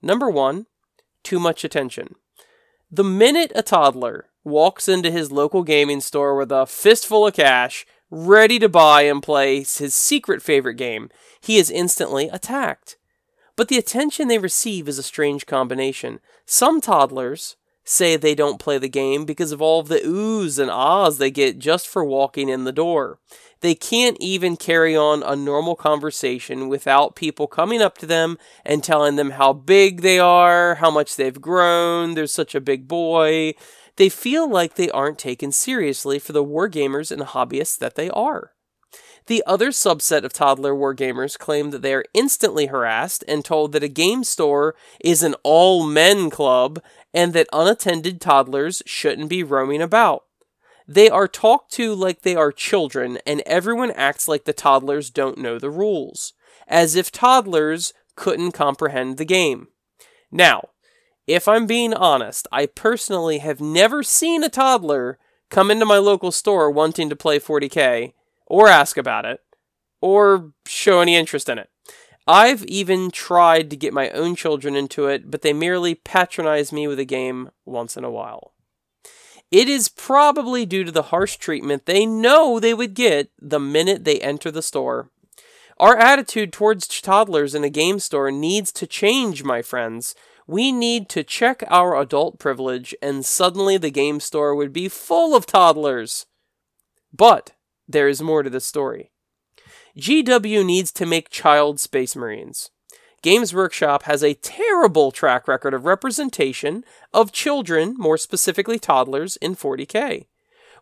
Number 0.00 0.30
one, 0.30 0.64
too 1.22 1.38
much 1.38 1.62
attention. 1.62 2.14
The 2.90 3.04
minute 3.04 3.52
a 3.54 3.62
toddler 3.62 4.30
walks 4.44 4.88
into 4.88 5.10
his 5.10 5.30
local 5.30 5.62
gaming 5.62 6.00
store 6.00 6.34
with 6.34 6.50
a 6.50 6.64
fistful 6.64 7.26
of 7.26 7.34
cash, 7.34 7.84
ready 8.10 8.58
to 8.58 8.68
buy 8.68 9.02
and 9.02 9.22
play 9.22 9.56
his 9.58 9.94
secret 9.94 10.40
favorite 10.40 10.76
game, 10.76 11.10
he 11.42 11.58
is 11.58 11.70
instantly 11.70 12.30
attacked. 12.30 12.96
But 13.56 13.68
the 13.68 13.76
attention 13.76 14.28
they 14.28 14.38
receive 14.38 14.88
is 14.88 14.98
a 14.98 15.02
strange 15.02 15.44
combination. 15.44 16.20
Some 16.46 16.80
toddlers 16.80 17.56
say 17.88 18.16
they 18.16 18.34
don't 18.34 18.60
play 18.60 18.78
the 18.78 18.88
game 18.88 19.24
because 19.24 19.52
of 19.52 19.62
all 19.62 19.80
of 19.80 19.88
the 19.88 20.00
oohs 20.00 20.58
and 20.58 20.70
ahs 20.70 21.18
they 21.18 21.30
get 21.30 21.58
just 21.58 21.88
for 21.88 22.04
walking 22.04 22.48
in 22.48 22.64
the 22.64 22.72
door. 22.72 23.18
They 23.60 23.74
can't 23.74 24.16
even 24.20 24.56
carry 24.56 24.96
on 24.96 25.22
a 25.22 25.34
normal 25.34 25.74
conversation 25.74 26.68
without 26.68 27.16
people 27.16 27.46
coming 27.46 27.82
up 27.82 27.98
to 27.98 28.06
them 28.06 28.38
and 28.64 28.84
telling 28.84 29.16
them 29.16 29.30
how 29.30 29.52
big 29.52 30.02
they 30.02 30.18
are, 30.18 30.76
how 30.76 30.90
much 30.90 31.16
they've 31.16 31.40
grown, 31.40 32.14
they're 32.14 32.26
such 32.26 32.54
a 32.54 32.60
big 32.60 32.86
boy. 32.86 33.54
They 33.96 34.08
feel 34.08 34.48
like 34.48 34.74
they 34.74 34.90
aren't 34.90 35.18
taken 35.18 35.50
seriously 35.50 36.18
for 36.18 36.32
the 36.32 36.44
wargamers 36.44 37.10
and 37.10 37.22
hobbyists 37.22 37.78
that 37.78 37.96
they 37.96 38.10
are. 38.10 38.52
The 39.28 39.42
other 39.46 39.68
subset 39.68 40.24
of 40.24 40.32
toddler 40.32 40.72
wargamers 40.72 41.38
claim 41.38 41.70
that 41.70 41.82
they 41.82 41.92
are 41.92 42.04
instantly 42.14 42.66
harassed 42.66 43.22
and 43.28 43.44
told 43.44 43.72
that 43.72 43.82
a 43.82 43.88
game 43.88 44.24
store 44.24 44.74
is 45.00 45.22
an 45.22 45.34
all 45.42 45.84
men 45.86 46.30
club 46.30 46.80
and 47.12 47.32
that 47.32 47.48
unattended 47.52 48.20
toddlers 48.20 48.82
shouldn't 48.86 49.28
be 49.28 49.42
roaming 49.42 49.82
about. 49.82 50.24
They 50.86 51.10
are 51.10 51.28
talked 51.28 51.72
to 51.72 51.94
like 51.94 52.22
they 52.22 52.34
are 52.34 52.52
children, 52.52 53.18
and 53.26 53.42
everyone 53.44 53.90
acts 53.90 54.26
like 54.26 54.44
the 54.44 54.52
toddlers 54.52 55.10
don't 55.10 55.38
know 55.38 55.58
the 55.58 55.70
rules, 55.70 56.32
as 56.66 56.96
if 56.96 57.12
toddlers 57.12 57.92
couldn't 58.16 58.52
comprehend 58.52 59.16
the 59.18 59.24
game. 59.24 59.68
Now, 60.30 60.70
if 61.26 61.46
I'm 61.46 61.66
being 61.66 61.92
honest, 61.92 62.48
I 62.50 62.66
personally 62.66 63.38
have 63.38 63.60
never 63.60 64.02
seen 64.02 64.42
a 64.42 64.48
toddler 64.48 65.18
come 65.50 65.70
into 65.70 65.84
my 65.84 65.98
local 65.98 66.32
store 66.32 66.70
wanting 66.70 67.10
to 67.10 67.16
play 67.16 67.38
40k 67.38 68.14
or 68.46 68.68
ask 68.68 68.96
about 68.96 69.26
it, 69.26 69.40
or 70.00 70.52
show 70.66 71.00
any 71.00 71.16
interest 71.16 71.48
in 71.50 71.58
it. 71.58 71.68
I've 72.30 72.62
even 72.66 73.10
tried 73.10 73.70
to 73.70 73.76
get 73.76 73.94
my 73.94 74.10
own 74.10 74.36
children 74.36 74.76
into 74.76 75.06
it, 75.06 75.30
but 75.30 75.40
they 75.40 75.54
merely 75.54 75.94
patronize 75.94 76.74
me 76.74 76.86
with 76.86 76.98
a 76.98 77.06
game 77.06 77.48
once 77.64 77.96
in 77.96 78.04
a 78.04 78.10
while. 78.10 78.52
It 79.50 79.66
is 79.66 79.88
probably 79.88 80.66
due 80.66 80.84
to 80.84 80.92
the 80.92 81.04
harsh 81.04 81.36
treatment 81.36 81.86
they 81.86 82.04
know 82.04 82.60
they 82.60 82.74
would 82.74 82.92
get 82.92 83.30
the 83.40 83.58
minute 83.58 84.04
they 84.04 84.20
enter 84.20 84.50
the 84.50 84.60
store. 84.60 85.10
Our 85.78 85.96
attitude 85.96 86.52
towards 86.52 86.86
toddlers 87.00 87.54
in 87.54 87.64
a 87.64 87.70
game 87.70 87.98
store 87.98 88.30
needs 88.30 88.72
to 88.72 88.86
change, 88.86 89.42
my 89.42 89.62
friends. 89.62 90.14
We 90.46 90.70
need 90.70 91.08
to 91.10 91.24
check 91.24 91.64
our 91.68 91.98
adult 91.98 92.38
privilege, 92.38 92.94
and 93.00 93.24
suddenly 93.24 93.78
the 93.78 93.90
game 93.90 94.20
store 94.20 94.54
would 94.54 94.74
be 94.74 94.90
full 94.90 95.34
of 95.34 95.46
toddlers. 95.46 96.26
But 97.10 97.52
there 97.88 98.06
is 98.06 98.20
more 98.20 98.42
to 98.42 98.50
the 98.50 98.60
story. 98.60 99.12
GW 99.96 100.64
needs 100.64 100.92
to 100.92 101.06
make 101.06 101.30
child 101.30 101.80
Space 101.80 102.14
Marines. 102.14 102.70
Games 103.22 103.52
Workshop 103.52 104.04
has 104.04 104.22
a 104.22 104.34
terrible 104.34 105.10
track 105.10 105.48
record 105.48 105.74
of 105.74 105.84
representation 105.84 106.84
of 107.12 107.32
children, 107.32 107.94
more 107.98 108.16
specifically 108.16 108.78
toddlers, 108.78 109.36
in 109.36 109.56
40k. 109.56 110.26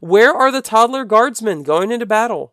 Where 0.01 0.33
are 0.35 0.53
the 0.53 0.61
toddler 0.61 1.05
guardsmen 1.05 1.62
going 1.62 1.90
into 1.90 2.05
battle? 2.05 2.53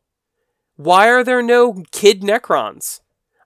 Why 0.78 1.10
are 1.10 1.24
there 1.24 1.42
no 1.42 1.84
kid 1.92 2.22
Necrons? 2.22 3.02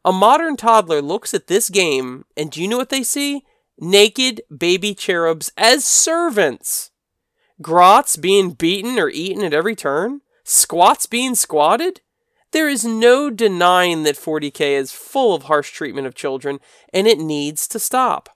A 0.05 0.13
modern 0.13 0.55
toddler 0.55 1.01
looks 1.01 1.33
at 1.33 1.47
this 1.47 1.69
game, 1.69 2.25
and 2.37 2.51
do 2.51 2.61
you 2.61 2.67
know 2.67 2.77
what 2.77 2.89
they 2.89 3.03
see? 3.03 3.43
Naked 3.79 4.41
baby 4.55 4.93
cherubs 4.93 5.51
as 5.57 5.83
servants. 5.83 6.91
Grots 7.61 8.15
being 8.15 8.51
beaten 8.51 8.99
or 8.99 9.09
eaten 9.09 9.43
at 9.43 9.53
every 9.53 9.75
turn? 9.75 10.21
Squats 10.43 11.07
being 11.07 11.35
squatted? 11.35 12.01
There 12.57 12.67
is 12.67 12.83
no 12.83 13.29
denying 13.29 14.01
that 14.01 14.15
40k 14.15 14.71
is 14.71 14.91
full 14.91 15.35
of 15.35 15.43
harsh 15.43 15.69
treatment 15.69 16.07
of 16.07 16.15
children, 16.15 16.59
and 16.91 17.05
it 17.05 17.19
needs 17.19 17.67
to 17.67 17.77
stop. 17.77 18.29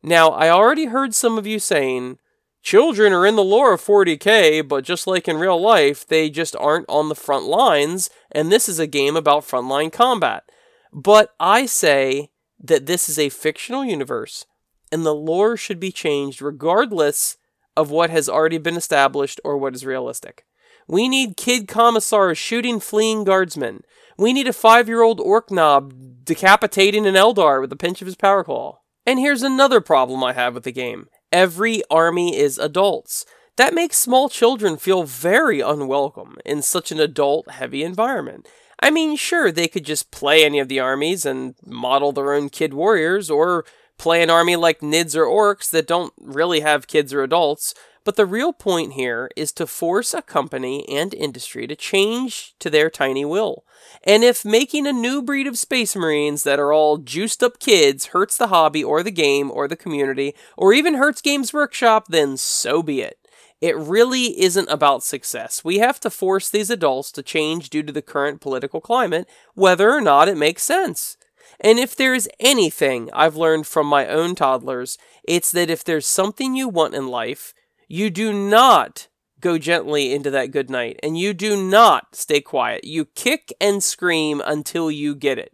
Now, 0.00 0.28
I 0.28 0.48
already 0.48 0.84
heard 0.84 1.12
some 1.12 1.36
of 1.36 1.44
you 1.44 1.58
saying, 1.58 2.20
children 2.62 3.12
are 3.12 3.26
in 3.26 3.34
the 3.34 3.42
lore 3.42 3.72
of 3.72 3.80
40k, 3.80 4.68
but 4.68 4.84
just 4.84 5.08
like 5.08 5.26
in 5.26 5.38
real 5.38 5.60
life, 5.60 6.06
they 6.06 6.30
just 6.30 6.54
aren't 6.54 6.88
on 6.88 7.08
the 7.08 7.16
front 7.16 7.46
lines, 7.46 8.10
and 8.30 8.52
this 8.52 8.68
is 8.68 8.78
a 8.78 8.86
game 8.86 9.16
about 9.16 9.42
frontline 9.42 9.92
combat. 9.92 10.44
But 10.92 11.34
I 11.40 11.66
say 11.66 12.30
that 12.62 12.86
this 12.86 13.08
is 13.08 13.18
a 13.18 13.28
fictional 13.28 13.84
universe, 13.84 14.46
and 14.92 15.04
the 15.04 15.12
lore 15.12 15.56
should 15.56 15.80
be 15.80 15.90
changed 15.90 16.40
regardless 16.40 17.36
of 17.76 17.90
what 17.90 18.10
has 18.10 18.28
already 18.28 18.58
been 18.58 18.76
established 18.76 19.40
or 19.42 19.58
what 19.58 19.74
is 19.74 19.84
realistic. 19.84 20.44
We 20.88 21.08
need 21.08 21.36
kid 21.36 21.68
commissars 21.68 22.38
shooting 22.38 22.80
fleeing 22.80 23.24
guardsmen. 23.24 23.82
We 24.16 24.32
need 24.32 24.48
a 24.48 24.52
five 24.52 24.88
year 24.88 25.02
old 25.02 25.20
orc 25.20 25.50
knob 25.50 26.24
decapitating 26.24 27.06
an 27.06 27.14
Eldar 27.14 27.60
with 27.60 27.72
a 27.72 27.76
pinch 27.76 28.00
of 28.00 28.06
his 28.06 28.16
power 28.16 28.42
claw. 28.42 28.80
And 29.06 29.18
here's 29.18 29.42
another 29.42 29.80
problem 29.80 30.24
I 30.24 30.32
have 30.32 30.54
with 30.54 30.64
the 30.64 30.72
game 30.72 31.08
every 31.30 31.82
army 31.90 32.36
is 32.36 32.58
adults. 32.58 33.26
That 33.56 33.74
makes 33.74 33.98
small 33.98 34.28
children 34.28 34.76
feel 34.76 35.02
very 35.02 35.60
unwelcome 35.60 36.36
in 36.44 36.62
such 36.62 36.92
an 36.92 37.00
adult 37.00 37.50
heavy 37.50 37.82
environment. 37.82 38.48
I 38.80 38.90
mean, 38.90 39.16
sure, 39.16 39.50
they 39.50 39.66
could 39.66 39.84
just 39.84 40.12
play 40.12 40.44
any 40.44 40.60
of 40.60 40.68
the 40.68 40.78
armies 40.78 41.26
and 41.26 41.56
model 41.66 42.12
their 42.12 42.32
own 42.32 42.48
kid 42.48 42.72
warriors, 42.72 43.28
or 43.28 43.64
play 43.98 44.22
an 44.22 44.30
army 44.30 44.54
like 44.54 44.80
Nids 44.80 45.16
or 45.16 45.24
Orcs 45.24 45.70
that 45.70 45.88
don't 45.88 46.12
really 46.18 46.60
have 46.60 46.86
kids 46.86 47.12
or 47.12 47.22
adults, 47.22 47.74
but 48.08 48.16
the 48.16 48.24
real 48.24 48.54
point 48.54 48.94
here 48.94 49.28
is 49.36 49.52
to 49.52 49.66
force 49.66 50.14
a 50.14 50.22
company 50.22 50.88
and 50.88 51.12
industry 51.12 51.66
to 51.66 51.76
change 51.76 52.54
to 52.58 52.70
their 52.70 52.88
tiny 52.88 53.22
will. 53.22 53.66
And 54.02 54.24
if 54.24 54.46
making 54.46 54.86
a 54.86 54.94
new 54.94 55.20
breed 55.20 55.46
of 55.46 55.58
Space 55.58 55.94
Marines 55.94 56.42
that 56.44 56.58
are 56.58 56.72
all 56.72 56.96
juiced 56.96 57.42
up 57.42 57.58
kids 57.58 58.06
hurts 58.06 58.38
the 58.38 58.46
hobby 58.46 58.82
or 58.82 59.02
the 59.02 59.10
game 59.10 59.50
or 59.50 59.68
the 59.68 59.76
community, 59.76 60.34
or 60.56 60.72
even 60.72 60.94
hurts 60.94 61.20
Games 61.20 61.52
Workshop, 61.52 62.06
then 62.08 62.38
so 62.38 62.82
be 62.82 63.02
it. 63.02 63.18
It 63.60 63.76
really 63.76 64.40
isn't 64.40 64.70
about 64.70 65.02
success. 65.02 65.62
We 65.62 65.76
have 65.80 66.00
to 66.00 66.08
force 66.08 66.48
these 66.48 66.70
adults 66.70 67.12
to 67.12 67.22
change 67.22 67.68
due 67.68 67.82
to 67.82 67.92
the 67.92 68.00
current 68.00 68.40
political 68.40 68.80
climate, 68.80 69.28
whether 69.52 69.92
or 69.92 70.00
not 70.00 70.28
it 70.28 70.38
makes 70.38 70.62
sense. 70.62 71.18
And 71.60 71.78
if 71.78 71.94
there 71.94 72.14
is 72.14 72.26
anything 72.40 73.10
I've 73.12 73.36
learned 73.36 73.66
from 73.66 73.86
my 73.86 74.06
own 74.06 74.34
toddlers, 74.34 74.96
it's 75.24 75.52
that 75.52 75.68
if 75.68 75.84
there's 75.84 76.06
something 76.06 76.54
you 76.56 76.68
want 76.68 76.94
in 76.94 77.08
life, 77.08 77.52
you 77.88 78.10
do 78.10 78.32
not 78.32 79.08
go 79.40 79.58
gently 79.58 80.12
into 80.12 80.30
that 80.30 80.50
good 80.50 80.68
night, 80.68 80.98
and 81.02 81.18
you 81.18 81.32
do 81.32 81.56
not 81.56 82.14
stay 82.14 82.40
quiet. 82.40 82.84
You 82.84 83.06
kick 83.06 83.52
and 83.60 83.82
scream 83.82 84.42
until 84.44 84.90
you 84.90 85.14
get 85.14 85.38
it. 85.38 85.52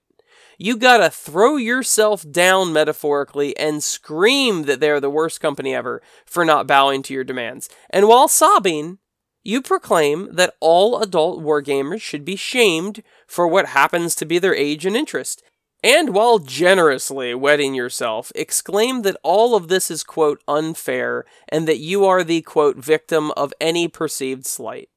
You 0.59 0.77
gotta 0.77 1.11
throw 1.11 1.57
yourself 1.57 2.29
down 2.31 2.73
metaphorically 2.73 3.57
and 3.57 3.83
scream 3.83 4.64
that 4.64 4.81
they're 4.81 5.01
the 5.01 5.11
worst 5.11 5.40
company 5.40 5.75
ever 5.75 6.03
for 6.25 6.44
not 6.44 6.66
bowing 6.66 7.03
to 7.05 7.14
your 7.14 7.25
demands. 7.25 7.68
And 7.90 8.09
while 8.09 8.29
sobbing, 8.29 8.99
you 9.42 9.61
proclaim 9.61 10.35
that 10.35 10.55
all 10.61 11.01
adult 11.01 11.42
wargamers 11.42 12.01
should 12.01 12.25
be 12.25 12.37
shamed 12.37 13.03
for 13.27 13.47
what 13.47 13.66
happens 13.66 14.14
to 14.14 14.25
be 14.25 14.38
their 14.38 14.55
age 14.55 14.87
and 14.87 14.97
interest. 14.97 15.42
And 15.85 16.14
while 16.14 16.38
generously 16.38 17.35
wetting 17.35 17.75
yourself, 17.75 18.33
exclaim 18.35 19.03
that 19.03 19.18
all 19.23 19.55
of 19.55 19.68
this 19.68 19.90
is, 19.90 20.03
quote, 20.03 20.42
unfair 20.49 21.27
and 21.47 21.68
that 21.68 21.77
you 21.77 22.07
are 22.07 22.25
the, 22.25 22.40
quote, 22.40 22.79
victim 22.79 23.31
of 23.33 23.53
any 23.61 23.87
perceived 23.87 24.47
slight. 24.47 24.88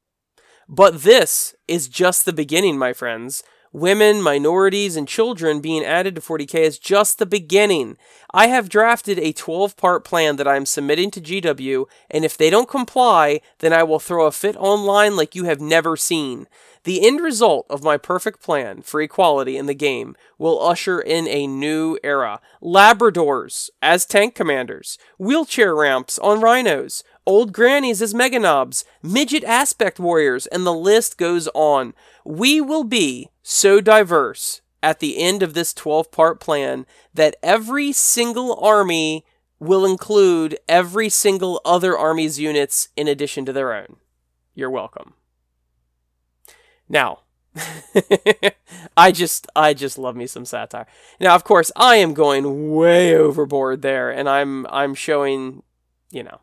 But 0.69 1.01
this 1.03 1.53
is 1.67 1.89
just 1.89 2.23
the 2.23 2.31
beginning, 2.31 2.77
my 2.77 2.93
friends. 2.93 3.43
Women, 3.73 4.21
minorities, 4.21 4.95
and 4.95 5.09
children 5.09 5.59
being 5.59 5.83
added 5.83 6.15
to 6.15 6.21
40k 6.21 6.59
is 6.61 6.79
just 6.79 7.19
the 7.19 7.25
beginning. 7.25 7.97
I 8.33 8.47
have 8.47 8.69
drafted 8.69 9.19
a 9.19 9.33
12 9.33 9.75
part 9.75 10.05
plan 10.05 10.37
that 10.37 10.47
I 10.47 10.55
am 10.55 10.65
submitting 10.65 11.11
to 11.11 11.21
GW, 11.21 11.83
and 12.09 12.23
if 12.23 12.37
they 12.37 12.49
don't 12.49 12.69
comply, 12.69 13.41
then 13.59 13.73
I 13.73 13.83
will 13.83 13.99
throw 13.99 14.25
a 14.25 14.31
fit 14.31 14.55
online 14.55 15.17
like 15.17 15.35
you 15.35 15.43
have 15.43 15.59
never 15.59 15.97
seen. 15.97 16.47
The 16.83 17.05
end 17.05 17.21
result 17.21 17.65
of 17.69 17.83
my 17.83 17.97
perfect 17.97 18.41
plan 18.41 18.81
for 18.81 19.01
equality 19.01 19.57
in 19.57 19.65
the 19.65 19.73
game 19.73 20.15
will 20.37 20.61
usher 20.61 20.99
in 20.99 21.27
a 21.27 21.47
new 21.47 21.97
era. 22.03 22.39
Labradors 22.61 23.69
as 23.81 24.05
tank 24.05 24.35
commanders, 24.35 24.97
wheelchair 25.17 25.75
ramps 25.75 26.17
on 26.19 26.41
rhinos, 26.41 27.03
old 27.25 27.51
grannies 27.53 28.01
as 28.01 28.13
meganobs, 28.13 28.83
midget 29.03 29.43
aspect 29.43 29.99
warriors, 29.99 30.47
and 30.47 30.65
the 30.65 30.73
list 30.73 31.17
goes 31.17 31.47
on. 31.53 31.93
We 32.23 32.61
will 32.61 32.83
be 32.83 33.29
so 33.43 33.81
diverse 33.81 34.61
at 34.81 34.99
the 34.99 35.17
end 35.17 35.43
of 35.43 35.53
this 35.53 35.73
12 35.73 36.11
part 36.11 36.39
plan 36.39 36.85
that 37.13 37.35
every 37.43 37.91
single 37.91 38.57
army 38.63 39.25
will 39.59 39.85
include 39.85 40.57
every 40.67 41.09
single 41.09 41.59
other 41.65 41.97
army's 41.97 42.39
units 42.39 42.89
in 42.95 43.07
addition 43.07 43.45
to 43.45 43.53
their 43.53 43.73
own. 43.73 43.97
You're 44.53 44.69
welcome. 44.69 45.13
Now, 46.89 47.19
I 48.97 49.11
just 49.11 49.47
I 49.55 49.73
just 49.73 49.97
love 49.97 50.15
me 50.15 50.27
some 50.27 50.45
satire. 50.45 50.87
Now, 51.19 51.35
of 51.35 51.43
course, 51.43 51.71
I 51.75 51.95
am 51.97 52.13
going 52.13 52.75
way 52.75 53.15
overboard 53.15 53.81
there 53.81 54.09
and 54.11 54.29
I'm 54.29 54.65
I'm 54.67 54.93
showing, 54.93 55.63
you 56.11 56.23
know, 56.23 56.41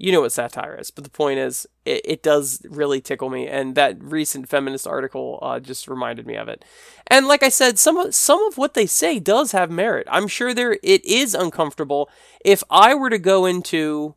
you 0.00 0.12
know 0.12 0.22
what 0.22 0.32
satire 0.32 0.76
is, 0.80 0.90
but 0.90 1.04
the 1.04 1.10
point 1.10 1.38
is, 1.38 1.66
it, 1.84 2.00
it 2.06 2.22
does 2.22 2.62
really 2.70 3.02
tickle 3.02 3.28
me, 3.28 3.46
and 3.46 3.74
that 3.74 4.02
recent 4.02 4.48
feminist 4.48 4.86
article 4.86 5.38
uh, 5.42 5.60
just 5.60 5.86
reminded 5.88 6.26
me 6.26 6.36
of 6.36 6.48
it. 6.48 6.64
And 7.06 7.28
like 7.28 7.42
I 7.42 7.50
said, 7.50 7.78
some 7.78 7.98
of 7.98 8.14
some 8.14 8.42
of 8.46 8.56
what 8.56 8.72
they 8.72 8.86
say 8.86 9.18
does 9.18 9.52
have 9.52 9.70
merit. 9.70 10.06
I'm 10.10 10.26
sure 10.26 10.54
there 10.54 10.78
it 10.82 11.04
is 11.04 11.34
uncomfortable. 11.34 12.08
If 12.42 12.64
I 12.70 12.94
were 12.94 13.10
to 13.10 13.18
go 13.18 13.44
into 13.44 14.14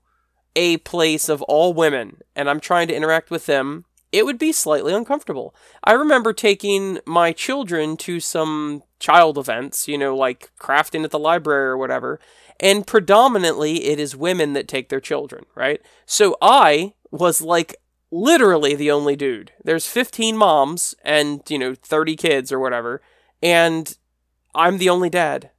a 0.55 0.77
place 0.77 1.27
of 1.27 1.41
all 1.43 1.73
women 1.73 2.17
and 2.33 2.49
I'm 2.49 2.61
trying 2.61 2.87
to 2.87 2.95
interact 2.95 3.29
with 3.29 3.45
them, 3.45 3.83
it 4.13 4.25
would 4.27 4.37
be 4.37 4.51
slightly 4.51 4.93
uncomfortable. 4.93 5.55
I 5.83 5.93
remember 5.93 6.33
taking 6.33 6.99
my 7.05 7.33
children 7.33 7.97
to 7.97 8.19
some 8.19 8.83
child 8.99 9.39
events, 9.39 9.87
you 9.87 9.97
know, 9.97 10.15
like 10.15 10.51
crafting 10.61 11.03
at 11.03 11.09
the 11.09 11.17
library 11.17 11.65
or 11.65 11.77
whatever, 11.77 12.19
and 12.59 12.85
predominantly 12.85 13.85
it 13.85 13.99
is 13.99 14.15
women 14.15 14.53
that 14.53 14.67
take 14.67 14.89
their 14.89 15.01
children, 15.01 15.45
right? 15.55 15.81
So 16.05 16.37
I 16.43 16.93
was 17.09 17.41
like 17.41 17.75
literally 18.11 18.75
the 18.75 18.91
only 18.91 19.15
dude. 19.15 19.51
There's 19.63 19.87
15 19.87 20.37
moms 20.37 20.93
and, 21.03 21.41
you 21.49 21.57
know, 21.57 21.73
30 21.73 22.15
kids 22.15 22.51
or 22.51 22.59
whatever, 22.59 23.01
and 23.41 23.97
I'm 24.53 24.77
the 24.77 24.89
only 24.89 25.09
dad. 25.09 25.49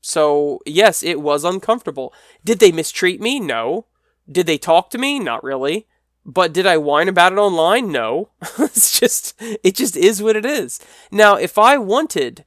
So, 0.00 0.58
yes, 0.66 1.04
it 1.04 1.20
was 1.20 1.44
uncomfortable. 1.44 2.12
Did 2.44 2.58
they 2.58 2.72
mistreat 2.72 3.20
me? 3.20 3.38
No. 3.38 3.86
Did 4.30 4.46
they 4.46 4.58
talk 4.58 4.90
to 4.90 4.98
me? 4.98 5.20
Not 5.20 5.44
really. 5.44 5.86
But 6.26 6.52
did 6.52 6.66
I 6.66 6.76
whine 6.78 7.08
about 7.08 7.32
it 7.32 7.38
online? 7.38 7.92
No. 7.92 8.30
it's 8.58 8.98
just 8.98 9.34
it 9.40 9.74
just 9.74 9.96
is 9.96 10.22
what 10.22 10.36
it 10.36 10.46
is. 10.46 10.80
Now, 11.10 11.36
if 11.36 11.58
I 11.58 11.76
wanted 11.78 12.44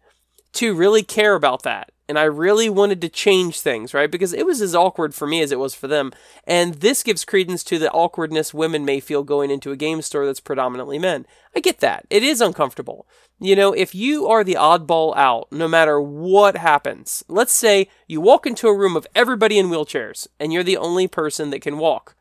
to 0.54 0.74
really 0.74 1.04
care 1.04 1.36
about 1.36 1.64
that 1.64 1.92
and 2.10 2.18
I 2.18 2.24
really 2.24 2.70
wanted 2.70 3.02
to 3.02 3.10
change 3.10 3.60
things, 3.60 3.94
right? 3.94 4.10
Because 4.10 4.34
it 4.34 4.46
was 4.46 4.62
as 4.62 4.74
awkward 4.74 5.14
for 5.14 5.28
me 5.28 5.42
as 5.42 5.52
it 5.52 5.60
was 5.60 5.76
for 5.76 5.88
them. 5.88 6.12
And 6.46 6.76
this 6.76 7.04
gives 7.04 7.26
credence 7.26 7.64
to 7.66 7.78
the 7.78 7.92
awkwardness 7.92 8.54
women 8.54 8.86
may 8.86 9.00
feel 9.00 9.24
going 9.24 9.52
into 9.52 9.72
a 9.72 9.78
game 9.78 10.02
store 10.02 10.26
that's 10.26 10.40
predominantly 10.40 11.00
men. 11.00 11.26
I 11.56 11.60
get 11.60 11.80
that. 11.82 12.06
It 12.10 12.24
is 12.24 12.40
uncomfortable. 12.40 13.06
You 13.40 13.56
know, 13.56 13.74
if 13.74 13.94
you 13.94 14.28
are 14.28 14.44
the 14.44 14.56
oddball 14.56 15.16
out, 15.16 15.52
no 15.52 15.68
matter 15.68 16.00
what 16.02 16.58
happens, 16.58 17.24
let's 17.28 17.54
say 17.54 17.90
you 18.08 18.22
walk 18.22 18.48
into 18.48 18.68
a 18.68 18.78
room 18.78 18.96
of 18.96 19.06
everybody 19.14 19.60
in 19.60 19.68
wheelchairs 19.68 20.28
and 20.40 20.54
you're 20.54 20.64
the 20.64 20.78
only 20.78 21.08
person 21.08 21.50
that 21.50 21.62
can 21.62 21.78
walk, 21.78 22.16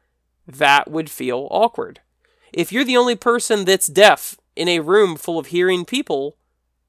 that 0.47 0.91
would 0.91 1.11
feel 1.11 1.49
awkward. 1.51 2.01
If 2.53 2.73
you're 2.73 2.85
the 2.85 2.97
only 2.97 3.17
person 3.17 3.65
that's 3.65 3.87
deaf 3.87 4.37
in 4.55 4.69
a 4.69 4.81
room 4.81 5.17
full 5.17 5.39
of 5.39 5.47
hearing 5.47 5.85
people, 5.85 6.37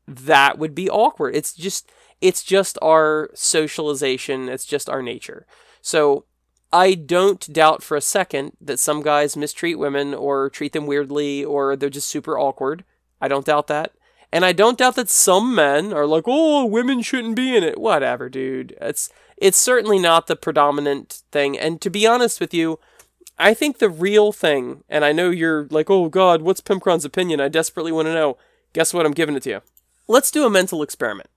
that 0.08 0.58
would 0.58 0.74
be 0.74 0.90
awkward. 0.90 1.36
It's 1.36 1.54
just 1.54 1.92
it's 2.22 2.44
just 2.44 2.78
our 2.82 3.30
socialization, 3.34 4.50
it's 4.50 4.66
just 4.66 4.90
our 4.90 5.02
nature. 5.02 5.46
So 5.82 6.26
I 6.72 6.96
don't 6.96 7.52
doubt 7.52 7.84
for 7.84 7.96
a 7.96 8.02
second 8.02 8.54
that 8.60 8.80
some 8.80 9.02
guys 9.02 9.38
mistreat 9.38 9.80
women 9.80 10.14
or 10.14 10.50
treat 10.50 10.74
them 10.74 10.86
weirdly 10.86 11.44
or 11.44 11.76
they're 11.76 11.90
just 11.90 12.10
super 12.10 12.38
awkward. 12.38 12.84
I 13.22 13.28
don't 13.28 13.46
doubt 13.46 13.68
that. 13.68 13.94
And 14.32 14.44
I 14.44 14.52
don't 14.52 14.78
doubt 14.78 14.96
that 14.96 15.10
some 15.10 15.56
men 15.56 15.94
are 15.94 16.06
like, 16.06 16.26
"Oh, 16.28 16.66
women 16.66 17.02
shouldn't 17.02 17.36
be 17.36 17.56
in 17.56 17.64
it." 17.64 17.80
Whatever, 17.80 18.30
dude. 18.30 18.76
It's 18.82 19.10
it's 19.38 19.58
certainly 19.58 20.00
not 20.00 20.28
the 20.28 20.36
predominant 20.36 21.22
thing. 21.32 21.58
And 21.58 21.80
to 21.82 21.90
be 21.90 22.06
honest 22.06 22.40
with 22.40 22.54
you, 22.54 22.80
I 23.40 23.54
think 23.54 23.78
the 23.78 23.90
real 23.90 24.32
thing, 24.32 24.84
and 24.90 25.06
I 25.06 25.12
know 25.12 25.30
you're 25.30 25.68
like, 25.70 25.90
"Oh 25.90 26.10
god, 26.10 26.42
what's 26.42 26.62
Pimpcron's 26.62 27.06
opinion?" 27.06 27.40
I 27.40 27.50
desperately 27.50 27.92
want 27.92 28.08
to 28.08 28.14
know. 28.14 28.38
Guess 28.74 28.94
what? 28.94 29.06
I'm 29.06 29.14
giving 29.14 29.36
it 29.36 29.44
to 29.44 29.50
you. 29.50 29.62
Let's 30.08 30.32
do 30.32 30.46
a 30.46 30.50
mental 30.50 30.82
experiment 30.82 31.30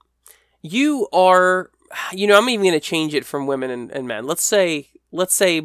you 0.62 1.08
are 1.12 1.70
you 2.12 2.26
know 2.26 2.36
i'm 2.36 2.48
even 2.48 2.64
going 2.64 2.72
to 2.72 2.80
change 2.80 3.14
it 3.14 3.24
from 3.24 3.46
women 3.46 3.70
and, 3.70 3.90
and 3.90 4.06
men 4.06 4.26
let's 4.26 4.42
say 4.42 4.88
let's 5.10 5.34
say 5.34 5.60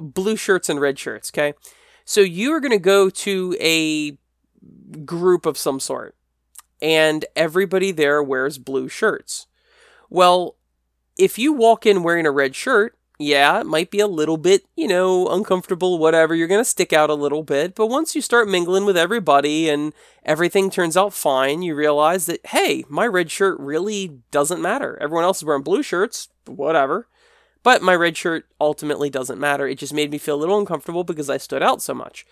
blue 0.00 0.36
shirts 0.36 0.68
and 0.68 0.80
red 0.80 0.98
shirts 0.98 1.30
okay 1.30 1.54
so 2.04 2.20
you 2.20 2.52
are 2.52 2.60
going 2.60 2.70
to 2.70 2.78
go 2.78 3.10
to 3.10 3.56
a 3.60 4.16
group 5.04 5.46
of 5.46 5.58
some 5.58 5.78
sort 5.78 6.16
and 6.82 7.24
everybody 7.36 7.92
there 7.92 8.22
wears 8.22 8.58
blue 8.58 8.88
shirts 8.88 9.46
well 10.08 10.56
if 11.18 11.38
you 11.38 11.52
walk 11.52 11.84
in 11.84 12.02
wearing 12.02 12.26
a 12.26 12.30
red 12.30 12.54
shirt 12.54 12.96
yeah, 13.20 13.60
it 13.60 13.66
might 13.66 13.90
be 13.90 14.00
a 14.00 14.06
little 14.06 14.38
bit, 14.38 14.64
you 14.76 14.88
know, 14.88 15.28
uncomfortable, 15.28 15.98
whatever. 15.98 16.34
You're 16.34 16.48
going 16.48 16.62
to 16.62 16.64
stick 16.64 16.90
out 16.90 17.10
a 17.10 17.14
little 17.14 17.42
bit. 17.42 17.74
But 17.74 17.88
once 17.88 18.14
you 18.14 18.22
start 18.22 18.48
mingling 18.48 18.86
with 18.86 18.96
everybody 18.96 19.68
and 19.68 19.92
everything 20.24 20.70
turns 20.70 20.96
out 20.96 21.12
fine, 21.12 21.60
you 21.60 21.74
realize 21.74 22.24
that, 22.26 22.44
hey, 22.46 22.82
my 22.88 23.06
red 23.06 23.30
shirt 23.30 23.60
really 23.60 24.20
doesn't 24.30 24.62
matter. 24.62 24.96
Everyone 25.02 25.24
else 25.24 25.38
is 25.38 25.44
wearing 25.44 25.62
blue 25.62 25.82
shirts, 25.82 26.30
whatever. 26.46 27.08
But 27.62 27.82
my 27.82 27.94
red 27.94 28.16
shirt 28.16 28.46
ultimately 28.58 29.10
doesn't 29.10 29.38
matter. 29.38 29.68
It 29.68 29.78
just 29.78 29.92
made 29.92 30.10
me 30.10 30.16
feel 30.16 30.36
a 30.36 30.40
little 30.40 30.58
uncomfortable 30.58 31.04
because 31.04 31.28
I 31.28 31.36
stood 31.36 31.62
out 31.62 31.82
so 31.82 31.92
much. 31.92 32.24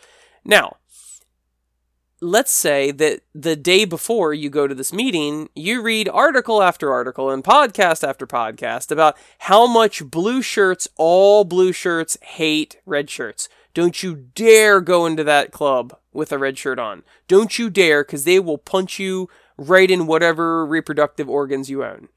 Now, 0.42 0.79
let's 2.20 2.50
say 2.50 2.90
that 2.90 3.20
the 3.35 3.57
day 3.57 3.85
before 3.85 4.35
you 4.35 4.50
go 4.50 4.66
to 4.66 4.74
this 4.74 4.92
meeting, 4.92 5.48
you 5.54 5.81
read 5.83 6.09
article 6.09 6.62
after 6.62 6.92
article 6.92 7.31
and 7.31 7.44
podcast 7.44 8.07
after 8.07 8.26
podcast 8.26 8.90
about 8.90 9.16
how 9.40 9.66
much 9.66 10.04
blue 10.04 10.42
shirts, 10.42 10.88
all 10.96 11.44
blue 11.44 11.72
shirts, 11.72 12.18
hate 12.22 12.76
red 12.85 13.09
shirts. 13.09 13.48
Don't 13.74 14.02
you 14.02 14.16
dare 14.35 14.81
go 14.81 15.07
into 15.07 15.22
that 15.24 15.52
club 15.52 15.96
with 16.12 16.33
a 16.33 16.38
red 16.38 16.59
shirt 16.59 16.78
on. 16.78 17.04
Don't 17.28 17.59
you 17.59 17.70
dare, 17.70 18.02
because 18.02 18.24
they 18.24 18.40
will 18.40 18.59
punch 18.59 18.98
you 18.98 19.28
right 19.57 19.90
in 19.90 20.07
whatever 20.07 20.66
reproductive 20.66 21.28
organs 21.28 21.70
you 21.70 21.85
own. 21.85 22.09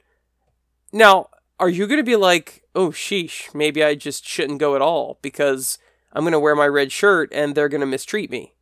Now, 0.91 1.29
are 1.59 1.69
you 1.69 1.85
going 1.85 1.99
to 1.99 2.03
be 2.03 2.15
like, 2.15 2.63
oh, 2.73 2.89
sheesh, 2.89 3.53
maybe 3.53 3.83
I 3.83 3.93
just 3.93 4.25
shouldn't 4.25 4.59
go 4.59 4.75
at 4.75 4.81
all 4.81 5.19
because 5.21 5.77
I'm 6.13 6.23
going 6.23 6.31
to 6.31 6.39
wear 6.39 6.55
my 6.55 6.67
red 6.67 6.91
shirt 6.91 7.29
and 7.31 7.53
they're 7.53 7.69
going 7.69 7.81
to 7.81 7.87
mistreat 7.87 8.31
me? 8.31 8.55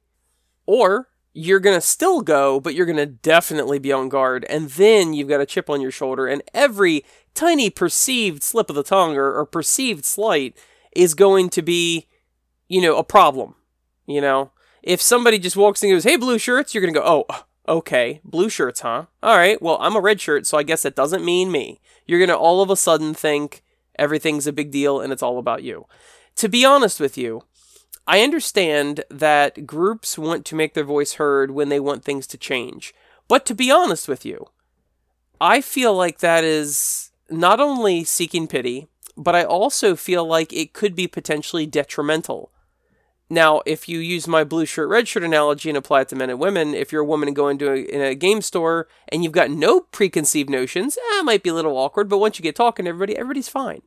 Or 0.65 1.07
you're 1.33 1.59
going 1.59 1.77
to 1.77 1.81
still 1.81 2.21
go, 2.21 2.59
but 2.59 2.73
you're 2.73 2.85
going 2.85 2.97
to 2.97 3.05
definitely 3.05 3.79
be 3.79 3.91
on 3.91 4.09
guard. 4.09 4.45
And 4.49 4.69
then 4.69 5.13
you've 5.13 5.29
got 5.29 5.41
a 5.41 5.45
chip 5.45 5.69
on 5.69 5.81
your 5.81 5.91
shoulder, 5.91 6.27
and 6.27 6.41
every 6.53 7.05
tiny 7.33 7.69
perceived 7.69 8.43
slip 8.43 8.69
of 8.69 8.75
the 8.75 8.83
tongue 8.83 9.15
or, 9.15 9.33
or 9.33 9.45
perceived 9.45 10.05
slight 10.05 10.57
is 10.95 11.13
going 11.13 11.49
to 11.51 11.61
be, 11.61 12.07
you 12.67 12.81
know, 12.81 12.97
a 12.97 13.03
problem. 13.03 13.55
You 14.07 14.21
know, 14.21 14.51
if 14.81 15.01
somebody 15.01 15.37
just 15.37 15.55
walks 15.55 15.83
in 15.83 15.89
and 15.89 15.95
goes, 15.95 16.03
hey, 16.03 16.17
blue 16.17 16.39
shirts, 16.39 16.73
you're 16.73 16.81
going 16.81 16.93
to 16.93 16.99
go, 16.99 17.25
oh, 17.27 17.45
okay, 17.67 18.21
blue 18.23 18.49
shirts, 18.49 18.81
huh? 18.81 19.05
All 19.21 19.37
right, 19.37 19.61
well, 19.61 19.77
I'm 19.79 19.95
a 19.95 20.01
red 20.01 20.19
shirt, 20.19 20.47
so 20.47 20.57
I 20.57 20.63
guess 20.63 20.81
that 20.81 20.95
doesn't 20.95 21.23
mean 21.23 21.51
me. 21.51 21.79
You're 22.07 22.19
going 22.19 22.29
to 22.29 22.37
all 22.37 22.61
of 22.61 22.71
a 22.71 22.75
sudden 22.75 23.13
think 23.13 23.61
everything's 23.97 24.47
a 24.47 24.53
big 24.53 24.71
deal 24.71 24.99
and 24.99 25.13
it's 25.13 25.21
all 25.21 25.37
about 25.37 25.61
you. 25.61 25.85
To 26.37 26.49
be 26.49 26.65
honest 26.65 26.99
with 26.99 27.17
you, 27.17 27.43
I 28.09 28.21
understand 28.21 29.03
that 29.11 29.67
groups 29.67 30.17
want 30.17 30.43
to 30.47 30.55
make 30.55 30.73
their 30.73 30.83
voice 30.83 31.13
heard 31.13 31.51
when 31.51 31.69
they 31.69 31.79
want 31.79 32.03
things 32.03 32.25
to 32.25 32.39
change. 32.39 32.91
But 33.27 33.45
to 33.45 33.53
be 33.53 33.69
honest 33.69 34.07
with 34.07 34.25
you, 34.25 34.47
I 35.39 35.61
feel 35.61 35.93
like 35.93 36.17
that 36.17 36.43
is 36.43 37.11
not 37.29 37.59
only 37.59 38.03
seeking 38.03 38.47
pity, 38.47 38.87
but 39.15 39.35
I 39.35 39.43
also 39.43 39.95
feel 39.95 40.25
like 40.25 40.51
it 40.51 40.73
could 40.73 40.95
be 40.95 41.05
potentially 41.05 41.67
detrimental. 41.67 42.51
now, 43.29 43.61
if 43.67 43.87
you 43.87 43.99
use 43.99 44.27
my 44.27 44.43
blue 44.43 44.65
shirt, 44.65 44.89
red 44.89 45.07
shirt 45.07 45.23
analogy 45.23 45.69
and 45.69 45.77
apply 45.77 46.01
it 46.01 46.09
to 46.09 46.15
men 46.15 46.31
and 46.31 46.39
women, 46.39 46.73
if 46.73 46.91
you're 46.91 47.03
a 47.03 47.05
woman 47.05 47.29
and 47.29 47.35
go 47.35 47.47
into 47.47 47.71
a, 47.71 47.75
in 47.75 48.01
a 48.01 48.15
game 48.15 48.41
store 48.41 48.87
and 49.09 49.23
you've 49.23 49.33
got 49.33 49.51
no 49.51 49.81
preconceived 49.81 50.49
notions, 50.49 50.97
eh, 50.97 51.19
it 51.19 51.25
might 51.25 51.43
be 51.43 51.51
a 51.51 51.53
little 51.53 51.77
awkward, 51.77 52.09
but 52.09 52.17
once 52.17 52.39
you 52.39 52.43
get 52.43 52.55
talking 52.55 52.85
to 52.85 52.89
everybody, 52.89 53.15
everybody's 53.15 53.47
fine. 53.47 53.83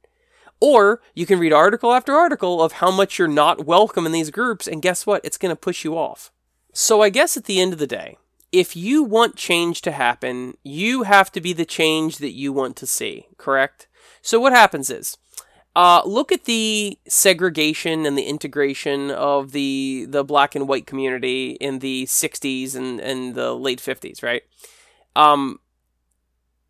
Or 0.63 1.01
you 1.13 1.27
can 1.27 1.41
read 1.41 1.53
article 1.53 1.93
after 1.93 2.15
article 2.15 2.63
of 2.63 2.75
how 2.75 2.93
much 2.93 3.19
you're 3.19 3.27
not 3.27 3.67
welcome 3.67 4.07
in 4.07 4.13
these 4.13 4.31
groups, 4.31 4.69
and 4.69 4.81
guess 4.81 5.05
what? 5.05 5.21
It's 5.25 5.37
going 5.37 5.51
to 5.51 5.57
push 5.57 5.83
you 5.83 5.99
off. 5.99 6.31
So 6.73 7.03
I 7.03 7.09
guess 7.09 7.37
at 7.37 7.47
the 7.47 7.61
end 7.61 7.73
of 7.73 7.81
the 7.81 7.87
day, 7.89 8.17
if 8.53 8.77
you 8.77 9.03
want 9.03 9.35
change 9.35 9.83
to 9.83 9.91
happen, 9.91 10.57
you 10.63 11.03
have 11.03 11.33
to 11.33 11.41
be 11.41 11.53
the 11.53 11.65
change 11.65 12.19
that 12.19 12.31
you 12.31 12.53
want 12.53 12.77
to 12.77 12.87
see, 12.87 13.27
correct? 13.39 13.89
So 14.23 14.39
what 14.39 14.53
happens 14.53 14.89
is, 14.89 15.19
uh, 15.75 16.03
look 16.05 16.31
at 16.31 16.45
the 16.45 16.97
segregation 17.09 18.07
and 18.07 18.17
the 18.17 18.23
integration 18.23 19.11
of 19.11 19.51
the 19.51 20.07
the 20.09 20.23
black 20.23 20.55
and 20.55 20.69
white 20.69 20.87
community 20.87 21.53
in 21.61 21.81
the 21.81 22.05
60s 22.05 22.77
and, 22.77 23.01
and 23.01 23.35
the 23.35 23.53
late 23.53 23.81
50s, 23.81 24.23
right? 24.23 24.43
Um, 25.17 25.59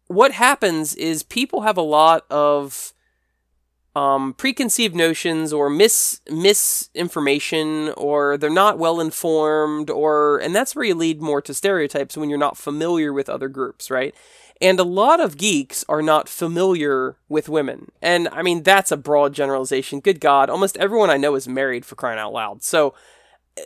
what 0.06 0.32
happens 0.32 0.94
is 0.94 1.22
people 1.22 1.60
have 1.62 1.76
a 1.76 1.82
lot 1.82 2.24
of 2.30 2.94
um, 3.94 4.32
preconceived 4.34 4.94
notions 4.94 5.52
or 5.52 5.68
mis 5.68 6.20
misinformation 6.30 7.90
or 7.96 8.38
they're 8.38 8.48
not 8.50 8.78
well 8.78 9.00
informed 9.00 9.90
or 9.90 10.38
and 10.38 10.54
that's 10.56 10.74
where 10.74 10.84
you 10.84 10.94
lead 10.94 11.20
more 11.20 11.42
to 11.42 11.52
stereotypes 11.52 12.16
when 12.16 12.30
you're 12.30 12.38
not 12.38 12.56
familiar 12.56 13.12
with 13.12 13.28
other 13.28 13.48
groups 13.48 13.90
right? 13.90 14.14
And 14.60 14.78
a 14.78 14.84
lot 14.84 15.18
of 15.18 15.36
geeks 15.36 15.84
are 15.88 16.02
not 16.02 16.28
familiar 16.28 17.16
with 17.28 17.48
women. 17.48 17.90
And 18.00 18.28
i 18.28 18.42
mean 18.42 18.62
that's 18.62 18.92
a 18.92 18.96
broad 18.96 19.34
generalization. 19.34 20.00
Good 20.00 20.20
god 20.20 20.48
almost 20.48 20.78
everyone 20.78 21.10
i 21.10 21.18
know 21.18 21.34
is 21.34 21.46
married 21.46 21.84
for 21.84 21.94
crying 21.94 22.18
out 22.18 22.32
loud. 22.32 22.62
So 22.62 22.94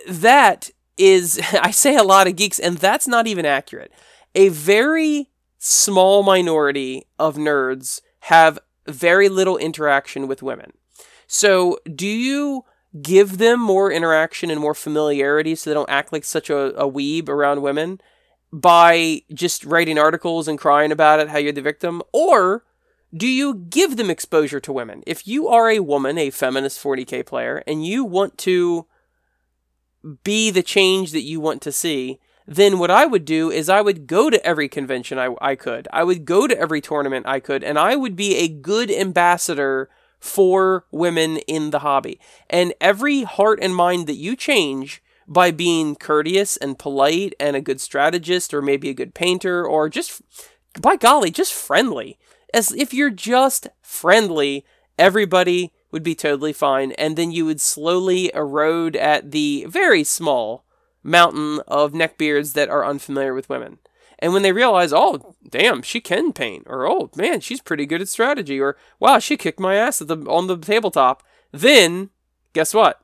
that 0.08 0.70
is 0.96 1.40
i 1.60 1.70
say 1.70 1.94
a 1.94 2.02
lot 2.02 2.26
of 2.26 2.34
geeks 2.34 2.58
and 2.58 2.78
that's 2.78 3.06
not 3.06 3.28
even 3.28 3.46
accurate. 3.46 3.92
A 4.34 4.48
very 4.48 5.30
small 5.58 6.24
minority 6.24 7.06
of 7.16 7.36
nerds 7.36 8.00
have 8.20 8.58
very 8.88 9.28
little 9.28 9.56
interaction 9.56 10.26
with 10.26 10.42
women. 10.42 10.72
So, 11.26 11.78
do 11.92 12.06
you 12.06 12.64
give 13.02 13.38
them 13.38 13.60
more 13.60 13.90
interaction 13.90 14.50
and 14.50 14.60
more 14.60 14.74
familiarity 14.74 15.54
so 15.54 15.68
they 15.68 15.74
don't 15.74 15.90
act 15.90 16.12
like 16.12 16.24
such 16.24 16.50
a, 16.50 16.74
a 16.76 16.90
weeb 16.90 17.28
around 17.28 17.62
women 17.62 18.00
by 18.52 19.22
just 19.34 19.64
writing 19.64 19.98
articles 19.98 20.48
and 20.48 20.58
crying 20.58 20.92
about 20.92 21.20
it, 21.20 21.28
how 21.28 21.38
you're 21.38 21.52
the 21.52 21.60
victim? 21.60 22.02
Or 22.12 22.64
do 23.14 23.26
you 23.26 23.54
give 23.54 23.96
them 23.96 24.10
exposure 24.10 24.60
to 24.60 24.72
women? 24.72 25.02
If 25.06 25.26
you 25.26 25.48
are 25.48 25.70
a 25.70 25.80
woman, 25.80 26.18
a 26.18 26.30
feminist 26.30 26.82
40k 26.82 27.26
player, 27.26 27.62
and 27.66 27.84
you 27.84 28.04
want 28.04 28.38
to 28.38 28.86
be 30.24 30.50
the 30.50 30.62
change 30.62 31.12
that 31.12 31.22
you 31.22 31.40
want 31.40 31.62
to 31.62 31.72
see, 31.72 32.20
then 32.46 32.78
what 32.78 32.90
I 32.90 33.06
would 33.06 33.24
do 33.24 33.50
is 33.50 33.68
I 33.68 33.80
would 33.80 34.06
go 34.06 34.30
to 34.30 34.44
every 34.46 34.68
convention 34.68 35.18
I, 35.18 35.34
I 35.40 35.56
could. 35.56 35.88
I 35.92 36.04
would 36.04 36.24
go 36.24 36.46
to 36.46 36.58
every 36.58 36.80
tournament 36.80 37.26
I 37.26 37.40
could, 37.40 37.64
and 37.64 37.78
I 37.78 37.96
would 37.96 38.14
be 38.14 38.36
a 38.36 38.48
good 38.48 38.90
ambassador 38.90 39.90
for 40.20 40.86
women 40.90 41.38
in 41.48 41.70
the 41.70 41.80
hobby. 41.80 42.20
And 42.48 42.72
every 42.80 43.22
heart 43.22 43.58
and 43.60 43.74
mind 43.74 44.06
that 44.06 44.14
you 44.14 44.36
change 44.36 45.02
by 45.26 45.50
being 45.50 45.96
courteous 45.96 46.56
and 46.56 46.78
polite 46.78 47.34
and 47.40 47.56
a 47.56 47.60
good 47.60 47.80
strategist 47.80 48.54
or 48.54 48.62
maybe 48.62 48.88
a 48.88 48.94
good 48.94 49.14
painter 49.14 49.66
or 49.66 49.88
just 49.88 50.22
by 50.80 50.96
golly, 50.96 51.30
just 51.30 51.52
friendly. 51.52 52.18
As 52.54 52.72
if 52.72 52.94
you're 52.94 53.10
just 53.10 53.68
friendly, 53.82 54.64
everybody 54.98 55.72
would 55.90 56.02
be 56.02 56.14
totally 56.14 56.52
fine 56.52 56.92
and 56.92 57.16
then 57.16 57.32
you 57.32 57.44
would 57.44 57.60
slowly 57.60 58.30
erode 58.34 58.96
at 58.96 59.32
the 59.32 59.66
very 59.68 60.04
small 60.04 60.64
mountain 61.06 61.60
of 61.66 61.92
neckbeards 61.92 62.52
that 62.54 62.68
are 62.68 62.84
unfamiliar 62.84 63.32
with 63.32 63.48
women. 63.48 63.78
And 64.18 64.32
when 64.32 64.42
they 64.42 64.52
realize, 64.52 64.92
oh, 64.92 65.34
damn, 65.48 65.82
she 65.82 66.00
can 66.00 66.32
paint, 66.32 66.64
or 66.66 66.88
oh, 66.88 67.10
man, 67.16 67.40
she's 67.40 67.60
pretty 67.60 67.86
good 67.86 68.00
at 68.00 68.08
strategy, 68.08 68.58
or 68.58 68.76
wow, 68.98 69.18
she 69.18 69.36
kicked 69.36 69.60
my 69.60 69.76
ass 69.76 69.98
the, 69.98 70.16
on 70.28 70.46
the 70.46 70.56
tabletop, 70.56 71.22
then 71.52 72.10
guess 72.52 72.72
what? 72.72 73.00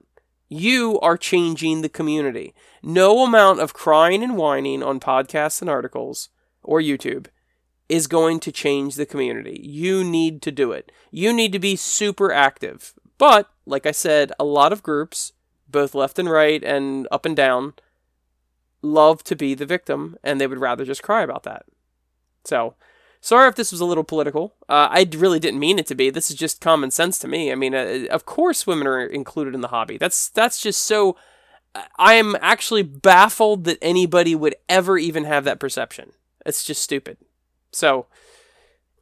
You 0.48 0.98
are 1.00 1.16
changing 1.16 1.82
the 1.82 1.88
community. 1.88 2.54
No 2.82 3.24
amount 3.24 3.60
of 3.60 3.74
crying 3.74 4.22
and 4.22 4.36
whining 4.36 4.82
on 4.82 5.00
podcasts 5.00 5.60
and 5.60 5.70
articles 5.70 6.30
or 6.62 6.80
YouTube 6.80 7.26
is 7.88 8.06
going 8.06 8.40
to 8.40 8.52
change 8.52 8.94
the 8.94 9.06
community. 9.06 9.60
You 9.62 10.02
need 10.02 10.40
to 10.42 10.50
do 10.50 10.72
it. 10.72 10.90
You 11.10 11.32
need 11.32 11.52
to 11.52 11.58
be 11.58 11.76
super 11.76 12.32
active. 12.32 12.94
But, 13.18 13.50
like 13.66 13.86
I 13.86 13.92
said, 13.92 14.32
a 14.40 14.44
lot 14.44 14.72
of 14.72 14.82
groups, 14.82 15.32
both 15.68 15.94
left 15.94 16.18
and 16.18 16.30
right 16.30 16.62
and 16.64 17.06
up 17.10 17.26
and 17.26 17.36
down, 17.36 17.74
love 18.82 19.22
to 19.24 19.36
be 19.36 19.54
the 19.54 19.66
victim 19.66 20.16
and 20.22 20.40
they 20.40 20.46
would 20.46 20.60
rather 20.60 20.84
just 20.84 21.02
cry 21.02 21.22
about 21.22 21.44
that. 21.44 21.64
So, 22.44 22.74
sorry 23.20 23.48
if 23.48 23.54
this 23.54 23.72
was 23.72 23.80
a 23.80 23.84
little 23.84 24.04
political. 24.04 24.54
Uh, 24.68 24.88
I 24.90 25.08
really 25.12 25.38
didn't 25.38 25.60
mean 25.60 25.78
it 25.78 25.86
to 25.86 25.94
be. 25.94 26.10
This 26.10 26.30
is 26.30 26.36
just 26.36 26.60
common 26.60 26.90
sense 26.90 27.18
to 27.20 27.28
me. 27.28 27.52
I 27.52 27.54
mean, 27.54 27.74
uh, 27.74 28.06
of 28.10 28.26
course, 28.26 28.66
women 28.66 28.86
are 28.86 29.00
included 29.00 29.54
in 29.54 29.60
the 29.60 29.68
hobby. 29.68 29.96
That's 29.96 30.28
that's 30.28 30.60
just 30.60 30.82
so. 30.82 31.16
I 31.96 32.14
am 32.14 32.36
actually 32.42 32.82
baffled 32.82 33.64
that 33.64 33.78
anybody 33.80 34.34
would 34.34 34.56
ever 34.68 34.98
even 34.98 35.24
have 35.24 35.44
that 35.44 35.58
perception. 35.58 36.12
It's 36.44 36.64
just 36.64 36.82
stupid. 36.82 37.16
So, 37.70 38.06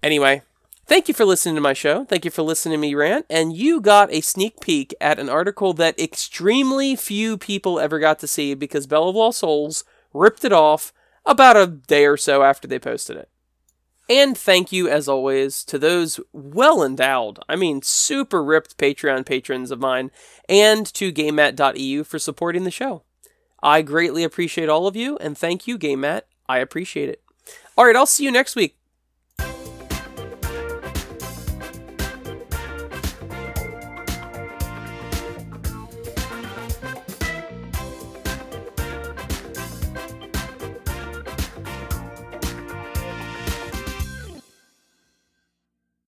anyway, 0.05 0.43
Thank 0.91 1.07
you 1.07 1.15
for 1.15 1.25
listening 1.25 1.55
to 1.55 1.61
my 1.61 1.73
show. 1.73 2.05
Thank 2.05 2.25
you 2.25 2.33
for 2.33 2.43
listening 2.43 2.73
to 2.73 2.81
me 2.81 2.97
rant. 2.97 3.25
And 3.31 3.57
you 3.57 3.81
got 3.81 4.13
a 4.13 4.21
sneak 4.21 4.61
peek 4.61 4.93
at 5.01 5.21
an 5.21 5.29
article 5.29 5.73
that 5.75 5.97
extremely 6.01 6.97
few 6.97 7.39
people 7.39 7.79
ever 7.79 8.01
got 8.01 8.19
to 8.19 8.27
see 8.27 8.55
because 8.55 8.89
Bell 8.89 9.09
of 9.09 9.15
Lost 9.15 9.39
Souls 9.39 9.85
ripped 10.13 10.45
it 10.45 10.53
off 10.53 10.93
about 11.25 11.57
a 11.57 11.69
day 11.69 12.07
or 12.07 12.17
so 12.17 12.43
after 12.43 12.67
they 12.67 12.81
posted 12.81 13.17
it. 13.17 13.29
And 14.09 14.37
thank 14.37 14.73
you, 14.73 14.89
as 14.89 15.07
always, 15.07 15.63
to 15.67 15.79
those 15.79 16.19
well 16.33 16.83
endowed, 16.83 17.39
I 17.49 17.55
mean, 17.55 17.83
super 17.83 18.43
ripped 18.43 18.77
Patreon 18.77 19.25
patrons 19.25 19.71
of 19.71 19.79
mine, 19.79 20.11
and 20.49 20.85
to 20.95 21.13
GameMat.eu 21.13 22.03
for 22.03 22.19
supporting 22.19 22.65
the 22.65 22.73
show. 22.73 23.05
I 23.63 23.83
greatly 23.83 24.25
appreciate 24.25 24.69
all 24.69 24.89
of 24.89 24.97
you, 24.97 25.17
and 25.19 25.39
thank 25.39 25.69
you, 25.69 25.79
GameMat. 25.79 26.23
I 26.49 26.59
appreciate 26.59 27.11
it. 27.11 27.23
All 27.79 27.85
right, 27.85 27.95
I'll 27.95 28.07
see 28.07 28.25
you 28.25 28.33
next 28.33 28.57
week. 28.57 28.80